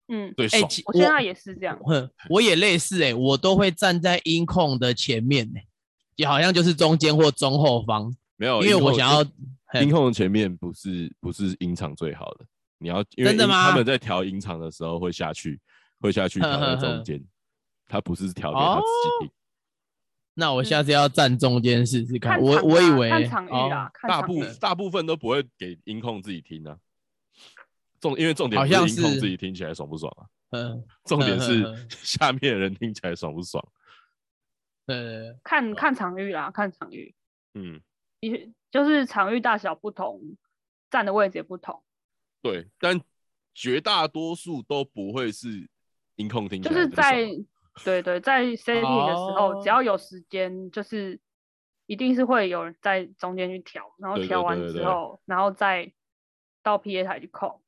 [0.07, 0.69] 嗯，哎、最爽。
[0.69, 1.79] 其我现在也是这样。
[1.83, 5.65] 哼，我也类似哎、我都会站在音控的前面哎、
[6.15, 9.23] 也好像就是中间或中后方，没有，因为我想要
[9.81, 12.45] 音控的前面不是不是音场最好的，
[12.77, 15.59] 你要因为真的吗他们在调音场的时候会下去，
[15.99, 17.23] 会下去调在中间，
[17.87, 19.31] 他不是调给他自己听。
[20.37, 22.41] 那我下次要站中间试试看。
[22.41, 23.29] 我看啊我以为
[24.05, 26.77] 大部大部分都不会给音控自己听啊。
[27.99, 30.25] 重因为重点好像不是音控自己听起来爽不爽啊，
[30.57, 33.63] 嗯重点是 下面的人听起来爽不爽。
[34.87, 37.15] 呃看看场域啦，看场域，
[37.55, 37.81] 嗯，
[38.19, 40.21] 也就是场域大小不同，
[40.91, 41.81] 站的位置也不同，
[42.43, 43.01] 对，但
[43.55, 45.67] 绝大多数都不会是
[46.17, 47.25] 音控听起就是在
[47.83, 49.61] 对对，在 setting 的时候，哦。
[49.63, 51.19] 只要有时间，就是
[51.87, 55.91] 一定是会有人在中间去调，然后调完之后，然后再
[56.61, 57.61] 到 PA 台去控。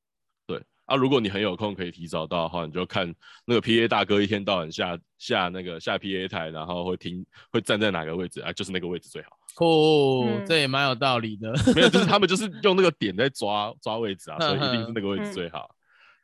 [0.88, 3.14] 对啊，如果你很有空可以提早到的话，你就看
[3.46, 9.38] 那个 PA 大哥一天到晚下下那个下 PA 台，然后会听会站在哪个位置啊，就是那个位置最好。
[9.60, 11.52] 哦，嗯这也蛮有道理的。
[11.76, 15.76] 没有，就是 他们就是用那个点在抓抓位置啊，所以一定是那个位置嗯最好。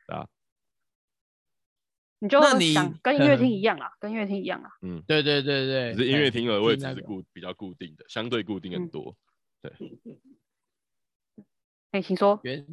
[0.06, 0.26] 啊，
[2.20, 4.70] 你就那你想跟音乐厅嗯一样啊，跟音乐厅一样啊。
[4.82, 8.90] 嗯，对对对对，只是音乐嘿厅的位置是固比较固定的，相对固定很嗯
[9.60, 9.72] 对。
[11.90, 12.40] 哎，请说。
[12.42, 12.64] 原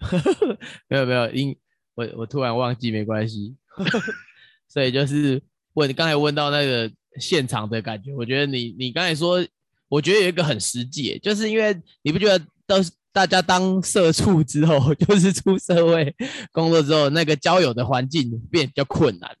[0.88, 1.56] 没有没有，因
[1.94, 3.56] 我我突然忘记，没关系。
[4.68, 5.42] 所以就是
[5.74, 6.90] 问刚才问到那个
[7.20, 9.44] 现场的感觉，我觉得你你刚才说，
[9.88, 16.14] 我觉得有一个很实际，就是因为你不觉得都是大家当社畜之后， 就是出社会
[16.52, 19.36] 工作之后，那个交友的环境变比较困难。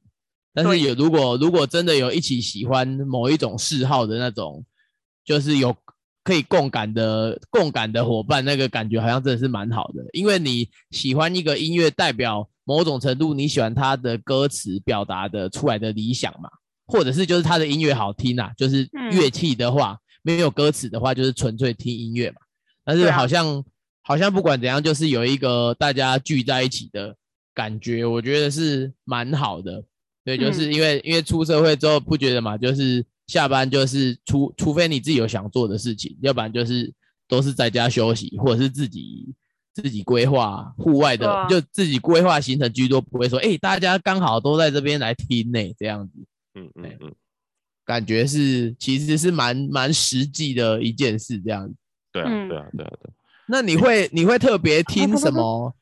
[0.52, 4.64] 但是有如果如果真的有一起喜欢某一种嗜好的那种，
[5.24, 5.76] 就是有
[6.24, 10.02] 可以共感的共感的伙伴，那个感觉好像真的是蛮好的。
[10.12, 16.48] 因为你喜欢一个音乐，代表某种程度你喜欢他的歌词表达的出来的理想嘛，
[16.86, 22.36] 或者是就是他的音乐好听啊，就是嗯乐器的话、没有歌词的话，就是纯粹听音乐嘛。
[22.84, 23.62] 但是好像、
[24.02, 27.14] 好像不管怎样，就是有一个大家聚在一起的
[27.54, 29.84] 感觉，我觉得是蛮好的。
[30.24, 36.92] 对，就是因为、因为出社会之后不觉得嘛，就是下班就是除除非你自己有想做的事情，要不然就是
[37.26, 39.34] 都是在家休息，或者是自己
[39.72, 46.12] 自己规划户外的，啊就自己规划行程居多，不会说哎、大家刚好都在这边来听呢、这样子，
[46.54, 47.14] 嗯嗯对嗯，
[47.84, 51.74] 感觉是其实是蛮蛮实际的一件事这样子。
[52.12, 53.12] 对啊嗯对啊对啊对啊。
[53.46, 55.74] 那你会你会特别听什么？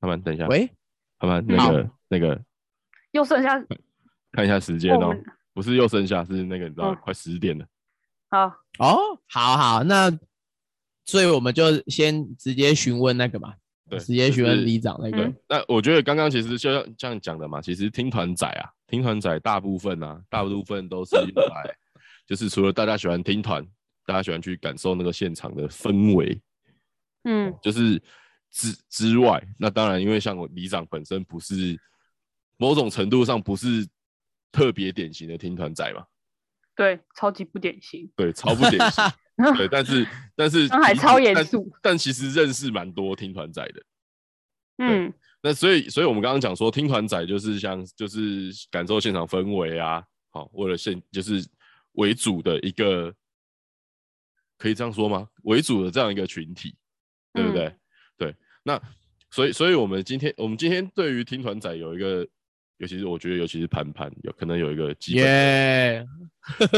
[0.00, 0.70] 他们等一下，喂，
[1.18, 2.40] 他们那个那个
[3.10, 3.60] 又剩下
[4.32, 5.14] 看一下时间哦
[5.58, 6.98] 不是又剩下是那个你知道嗯。
[7.02, 7.66] 快十点了。
[8.30, 8.46] 好，
[8.78, 10.08] 哦，好好，那
[11.04, 13.54] 所以我们就先直接询问那个嘛，
[13.90, 15.24] 对直接询问就是里长那个。
[15.24, 15.36] 嗯。
[15.48, 21.76] 那我觉得刚刚其实就像这样讲的嘛，其实听团仔啊，听团仔大部分啊，大部分都是用来，
[22.24, 23.66] 就是除了大家喜欢听团，
[24.06, 26.40] 大家喜欢去感受那个现场的氛围，
[27.24, 27.52] 嗯。
[27.60, 28.00] 就是
[28.52, 31.76] 之之外，那当然因为像我里长本身不是
[32.56, 33.84] 某种程度上不是
[34.50, 36.06] 特别典型的听团仔嘛，
[36.74, 38.10] 对，超级不典型。
[38.16, 39.04] 对，超不典型，
[39.56, 43.82] 对，但是但是刚才其实但超严肃但其实认识蛮多听团仔的。
[44.80, 51.44] 嗯那所以，所以我们刚刚讲说，听团仔就是像就是感受现场氛围啊，好，为了现就是
[51.92, 53.14] 为主的一个，
[54.56, 55.28] 可以这样说吗？
[55.44, 56.76] 为主的这样一个群体，
[57.32, 57.66] 对不对？
[57.66, 57.80] 嗯
[58.16, 58.82] 对，那
[59.30, 62.26] 所以，所以我们今天，我们今天对于听团仔有一个，
[62.78, 66.06] 尤其是我觉得，尤其是盘盘，有可能有一个基本的、耶，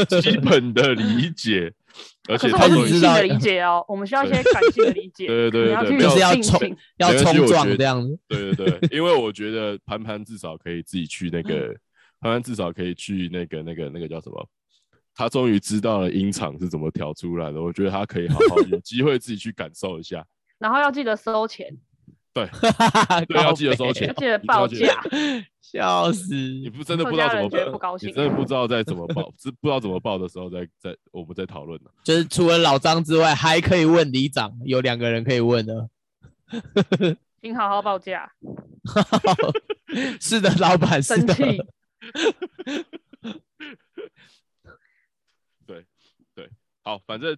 [0.21, 1.71] 基本的理解，
[2.27, 5.27] 而且他是知道的理解哦，我们需要一些感性的理解。
[5.29, 8.19] 对对对就是要冲要冲撞这样子。
[8.27, 11.67] 对对对，因为我觉得盘盘至少可以自己去那个，
[12.19, 14.49] 盘盘至少可以去那个那个那个叫什么？
[15.13, 20.25] 他终于知道了音场是怎么调出来的，我觉得他可以好好有机会自己去感受一下。
[20.57, 21.77] 然后要记得收钱。
[22.33, 22.47] 对
[23.27, 25.01] 对，要记得收钱，记得报价，
[25.61, 26.33] 笑死！
[26.33, 31.91] 你不真的不知道怎么报，你真的不知道在怎么报，是不知道怎么报的时候再再我们再讨论了。
[32.03, 35.89] 就是除了老张之外，还可以问里长，有两个人可以问的。
[37.41, 38.31] 请好好报价，
[40.19, 41.33] 是的，老板是的。
[41.33, 41.61] 生气。
[46.91, 47.37] 好，反正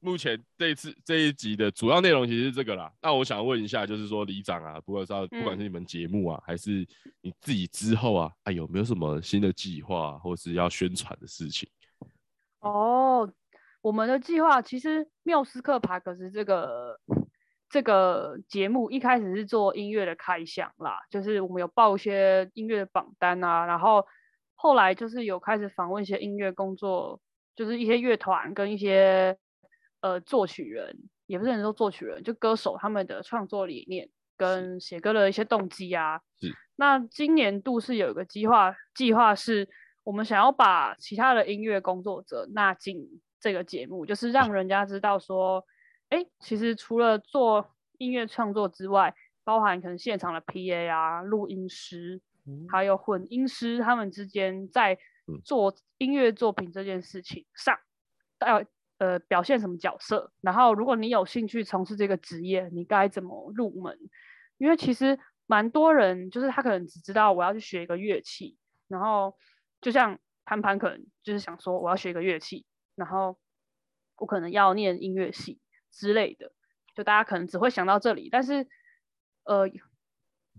[0.00, 2.92] 目前这一次这一集的主要内容其实是这个啦。
[3.00, 6.84] 那我想问一下，就是说李长啊，不管是不管是你们节目啊，还是
[7.20, 11.68] 你自己之后啊，啊有没有什么新的计划、啊、或是要宣传的事情？
[12.58, 13.32] 哦，
[13.82, 16.98] 我们的计划其实缪斯克帕克斯这个
[17.70, 24.04] 这个节目一开始是做音乐的开箱啦，就是我们有报一些音乐的榜单啊，然后
[24.56, 27.20] 后来就是有开始访问一些音乐工作，
[27.58, 29.36] 就是一些乐团跟一些
[30.00, 30.96] 呃作曲人，
[31.26, 36.20] 也不是很说作曲人，就歌手他们的创作理念跟写歌的一些动机啊。
[36.40, 36.54] 是。
[36.76, 39.68] 那今年度是有一个计划，计划是
[40.04, 45.66] 我们想要把其他的音乐工作者纳进这个节目，就是让人家知道说，
[46.10, 52.20] 哎，其实除了做音乐创作之外，包含可能现场的 PA 啊、录音师，
[52.70, 54.98] 还有混音师，他们之间在嗯
[55.44, 57.78] 做音乐作品这件事情上，
[58.40, 58.64] 要
[58.98, 60.32] 呃表现什么角色。
[60.40, 63.98] 然后，如果你有兴趣从事这个职业，你该怎么入门？
[64.58, 68.56] 因为其实蛮多人就是他可能只知道我要去学一个乐器，
[68.88, 69.36] 然后
[69.80, 72.66] 就像潘潘可能就是想说我要学一个乐器，
[72.96, 73.38] 然后
[74.16, 75.60] 我可能要念音乐系
[75.92, 76.52] 之类的，
[76.94, 78.66] 就大家可能只会想到这里，但是
[79.44, 79.68] 呃，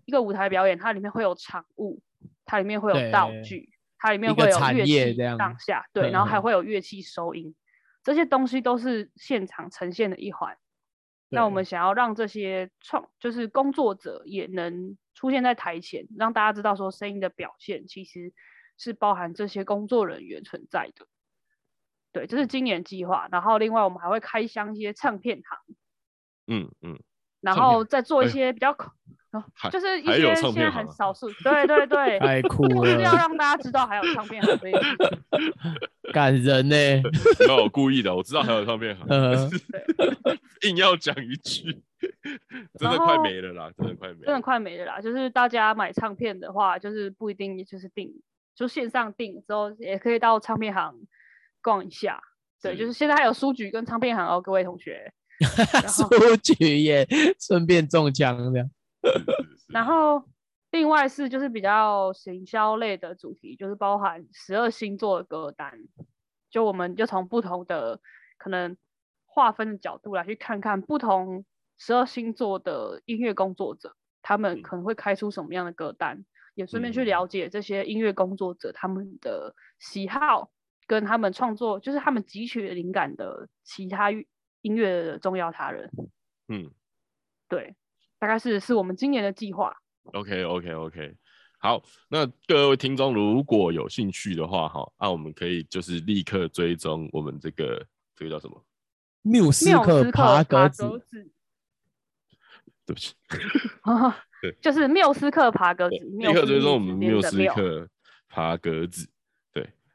[0.05, 2.01] 一个舞台表演它里面会有场务，
[2.45, 3.69] 它里面会有道具，
[3.99, 7.53] 它里面会有乐器上下，对，然后还嗯会有乐器收音，
[8.01, 10.57] 这些东西都是现场呈现的一环。
[11.31, 18.33] 那我们想要让这些创就是工作者也能出现在台前，让大家知道说声音的表现其实
[18.77, 21.05] 是包含这些工作人员存在的。
[22.11, 23.27] 对，这是今年计划。
[23.31, 25.75] 然后另外我们还会开箱一些唱片行，
[26.47, 26.99] 嗯嗯，
[27.41, 28.75] 然后再做一哎些比较
[29.71, 34.57] 就是一些现在很少数，对对对，太酷就是要，让大家知道还有唱片行。
[36.11, 36.75] 感人呢。
[36.75, 39.47] 没有我故意的，我知道还有唱片行，呃，
[40.63, 41.79] 硬要讲一句，
[42.79, 44.41] 真的快没了啦，真的快没真的。
[44.41, 44.99] 快没了啦。
[44.99, 48.11] 就是大家买唱片的话，就是不一定就是订，
[48.55, 50.95] 就线上订之后，也可以到唱片行
[51.61, 52.19] 逛一下。
[52.63, 55.13] 对，就是现在还有书局跟唱片行哦，各位同学。
[55.87, 57.07] 书局也
[57.39, 58.69] 顺便中枪这样。
[59.67, 60.23] 然后
[60.71, 65.79] 另外是就是比较行销类的主题，就是包含十二星座的歌单，
[66.49, 67.99] 就我们就从不同的
[68.37, 68.75] 可能
[69.25, 71.45] 划分的角度来去看看不同
[71.77, 74.61] 十二星座的音乐工作者，他们嗯。
[74.61, 76.25] 可能会开出什么样的歌单，
[76.55, 80.51] 也顺便去嗯了解这些音乐工作者他们的喜好
[80.87, 84.25] 跟他们创作，就是他们汲取灵感的其他乐
[84.61, 85.89] 音乐的重要他人。
[86.47, 86.69] 嗯
[87.47, 87.75] 对，
[88.19, 89.75] 大概是是我们今年的计划。
[90.13, 91.15] ，OK OK OK，
[91.59, 97.85] 好，那各位听众如果有兴趣的话，哈，那我们可以就是立刻追踪我们这个
[98.15, 98.63] 这个叫什么？
[99.21, 100.83] 缪斯克爬爬格子，
[102.85, 103.13] 对不起，
[104.41, 107.89] 对就是缪斯克爬格子， 立刻追踪我们缪斯克
[108.27, 109.09] 爬格子。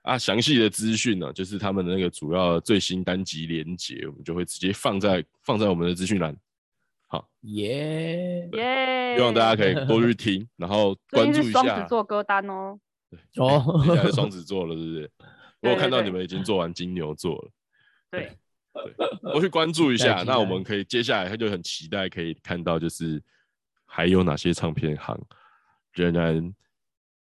[0.05, 6.37] 对啊，详细的资讯呢，就是他们的那个主要最新单集连接，我们就会直接放在放在我们的资讯栏。
[7.09, 8.49] 好，耶！
[8.53, 9.17] 耶！
[9.17, 11.89] 希望大家可以多去听，然后 关注一下双下子。
[11.89, 12.79] 座歌单哦。
[13.37, 15.11] 哦， 双子座了，是不是？
[15.61, 17.51] 我有看到你们已经做完金牛座了，
[18.11, 18.31] 对，
[19.33, 20.23] 我去关注一下。
[20.27, 23.23] 那我们可以接下来他就很期待可以看到，就是
[23.87, 25.19] 还有哪些唱片行
[25.93, 26.55] 仍然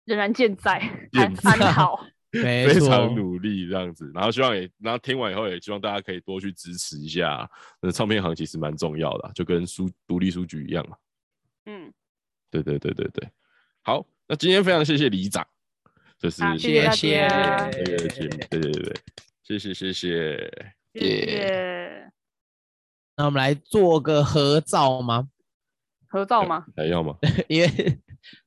[0.05, 0.79] 仍然健在，
[1.11, 2.03] 安健在安好。
[2.41, 7.49] 没非常，努力这样子，然后希望也，然后听完以后也希望大家可以多去支持一下。
[7.81, 10.97] 那唱片行其实蛮重要的啊，就跟书独立书局一样嘛。
[11.65, 11.93] 嗯，
[12.49, 13.29] 对对对对对，
[13.83, 15.45] 好，那今天非常谢谢李长，
[16.17, 18.95] 就是好，谢谢大谢家，这个节目，对对对对，
[19.43, 20.73] 谢谢谢谢。
[20.93, 22.11] 谢谢。
[23.15, 25.29] 那我们来做个合照吗？
[26.07, 26.65] 合照吗？
[26.75, 27.15] 还要吗？
[27.47, 27.67] 因为